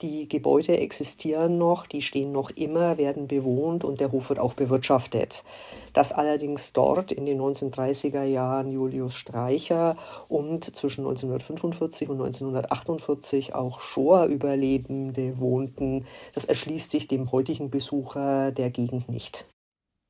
Die 0.02 0.30
Gebäude 0.30 0.78
existieren 0.78 1.58
noch, 1.58 1.86
die 1.86 2.02
stehen 2.02 2.32
noch 2.32 2.52
immer, 2.52 2.98
werden 2.98 3.28
bewohnt 3.28 3.84
und 3.84 4.00
der 4.00 4.14
Hof 4.14 4.30
wird 4.30 4.40
auch 4.40 4.54
bewirtschaftet. 4.54 5.44
Dass 5.92 6.14
allerdings 6.14 6.72
dort 6.72 7.12
in 7.12 7.26
den 7.26 7.42
1930er 7.42 8.24
Jahren 8.24 8.72
Julius 8.72 9.14
Streicher 9.14 9.98
und 10.30 10.64
zwischen 10.74 11.02
1945 11.02 12.08
und 12.08 12.22
1948 12.22 13.54
auch 13.56 13.82
Shoah-Überlebende 13.82 15.38
wohnten, 15.38 16.06
das 16.34 16.46
erschließt 16.46 16.92
sich 16.92 17.10
dem 17.10 17.34
heutigen 17.34 17.70
Besucher 17.70 18.54
der 18.54 18.70
Gegend 18.70 19.10
nicht. 19.10 19.50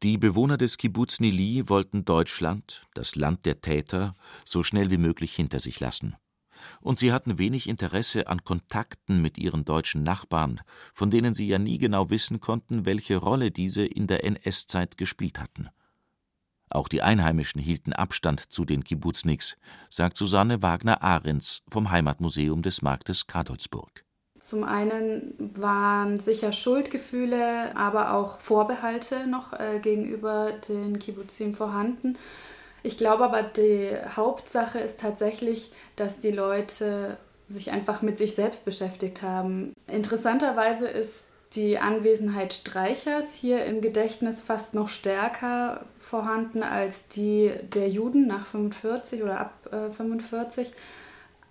Die 0.04 0.20
Bewohner 0.20 0.58
des 0.58 0.78
Kibbuz 0.78 1.20
Nili 1.20 1.68
wollten 1.68 2.06
Deutschland, 2.06 2.86
das 2.94 3.16
Land 3.16 3.48
der 3.48 3.62
Täter, 3.62 4.16
so 4.46 4.62
schnell 4.62 4.92
wie 4.92 5.00
möglich 5.00 5.34
hinter 5.34 5.60
sich 5.60 5.80
lassen 5.80 6.16
und 6.82 7.00
sie 7.00 7.12
hatten 7.12 7.38
wenig 7.38 7.68
Interesse 7.68 8.28
an 8.28 8.44
Kontakten 8.44 9.22
mit 9.22 9.38
ihren 9.38 9.66
deutschen 9.66 10.04
Nachbarn, 10.04 10.62
von 10.94 11.10
denen 11.10 11.34
sie 11.34 11.48
ja 11.48 11.60
nie 11.60 11.78
genau 11.78 12.10
wissen 12.10 12.40
konnten, 12.40 12.86
welche 12.86 13.18
Rolle 13.18 13.52
diese 13.52 13.86
in 13.86 14.08
der 14.08 14.24
NS-Zeit 14.24 14.98
gespielt 14.98 15.40
hatten. 15.40 15.70
Auch 16.70 16.88
die 16.88 17.02
Einheimischen 17.02 17.60
hielten 17.60 17.94
Abstand 17.94 18.52
zu 18.52 18.64
den 18.64 18.84
Kibbutzniks, 18.84 19.56
sagt 19.90 20.18
Susanne 20.18 20.62
Wagner-Ahrens 20.62 21.64
vom 21.68 21.90
Heimatmuseum 21.90 22.62
des 22.62 22.82
Marktes 22.82 23.26
Kadolsburg. 23.26 24.06
Zum 24.40 24.64
einen 24.64 25.34
waren 25.56 26.18
sicher 26.18 26.52
Schuldgefühle, 26.54 27.76
aber 27.76 28.14
auch 28.14 28.40
Vorbehalte 28.40 29.28
noch 29.28 29.54
äh, 29.54 29.80
gegenüber 29.80 30.54
den 30.68 30.98
Kibbutzim 30.98 31.54
vorhanden. 31.54 32.18
Ich 32.84 32.98
glaube 32.98 33.24
aber, 33.26 33.44
die 33.44 33.92
Hauptsache 34.16 34.80
ist 34.80 35.00
tatsächlich, 35.00 35.72
dass 35.96 36.20
die 36.20 36.32
Leute 36.32 37.18
sich 37.48 37.72
einfach 37.72 38.02
mit 38.02 38.18
sich 38.18 38.36
selbst 38.36 38.66
beschäftigt 38.66 39.24
haben. 39.24 39.74
Interessanterweise 39.88 40.88
ist 40.88 41.26
die 41.54 41.80
Anwesenheit 41.80 42.54
Streichers 42.54 43.34
hier 43.34 43.66
im 43.66 43.82
Gedächtnis 43.82 44.40
fast 44.40 44.76
noch 44.76 44.88
stärker 44.88 45.84
vorhanden 45.98 46.62
als 46.62 47.08
die 47.08 47.52
der 47.74 47.90
Juden 47.90 48.28
nach 48.28 48.46
45 48.46 49.24
oder 49.24 49.40
ab 49.40 49.54
äh, 49.72 49.90
45. 49.90 50.74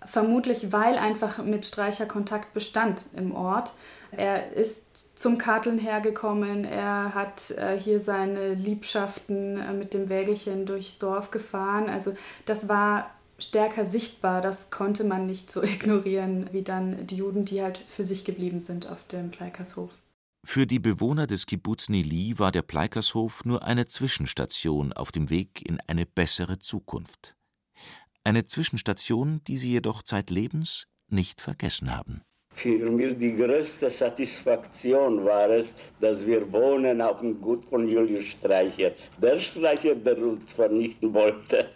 Vermutlich, 0.05 0.71
weil 0.71 0.97
einfach 0.97 1.43
mit 1.43 1.65
Streicher 1.65 2.05
Kontakt 2.05 2.53
bestand 2.53 3.09
im 3.15 3.35
Ort. 3.35 3.73
Er 4.11 4.53
ist 4.53 4.83
zum 5.13 5.37
Karteln 5.37 5.77
hergekommen, 5.77 6.63
er 6.63 7.13
hat 7.13 7.51
äh, 7.51 7.77
hier 7.77 7.99
seine 7.99 8.53
Liebschaften 8.53 9.57
äh, 9.57 9.73
mit 9.73 9.93
dem 9.93 10.07
Wägelchen 10.07 10.65
durchs 10.65 10.97
Dorf 10.97 11.29
gefahren. 11.29 11.89
Also 11.89 12.13
das 12.45 12.69
war 12.69 13.11
stärker 13.37 13.83
sichtbar. 13.83 14.41
Das 14.41 14.69
konnte 14.69 15.03
man 15.03 15.25
nicht 15.25 15.51
so 15.51 15.61
ignorieren 15.63 16.47
wie 16.51 16.61
dann 16.61 17.05
die 17.05 17.17
Juden, 17.17 17.43
die 17.43 17.61
halt 17.61 17.77
für 17.85 18.03
sich 18.03 18.23
geblieben 18.23 18.61
sind 18.61 18.89
auf 18.89 19.03
dem 19.05 19.31
Pleikershof. 19.31 19.99
Für 20.45 20.65
die 20.65 20.79
Bewohner 20.79 21.27
des 21.27 21.45
Kibbuz 21.45 21.89
Nili 21.89 22.39
war 22.39 22.53
der 22.53 22.61
Pleikershof 22.61 23.43
nur 23.43 23.63
eine 23.63 23.87
Zwischenstation 23.87 24.93
auf 24.93 25.11
dem 25.11 25.29
Weg 25.29 25.67
in 25.67 25.81
eine 25.85 26.05
bessere 26.05 26.59
Zukunft. 26.59 27.35
Eine 28.29 28.45
Zwischenstation, 28.45 29.41
die 29.47 29.57
sie 29.57 29.71
jedoch 29.71 30.03
zeitlebens 30.03 30.85
nicht 31.07 31.41
vergessen 31.41 31.97
haben. 31.97 32.21
Für 32.53 32.91
mich 32.91 33.17
die 33.17 33.35
größte 33.35 33.89
Satisfaktion 33.89 35.25
war 35.25 35.49
es, 35.49 35.73
dass 35.99 36.27
wir 36.27 36.51
wohnen 36.51 37.01
auf 37.01 37.21
dem 37.21 37.41
Gut 37.41 37.65
von 37.65 37.89
Julius 37.89 38.25
Streicher. 38.25 38.91
Der 39.19 39.39
Streicher, 39.39 39.95
der 39.95 40.19
uns 40.19 40.53
vernichten 40.53 41.11
wollte. 41.11 41.71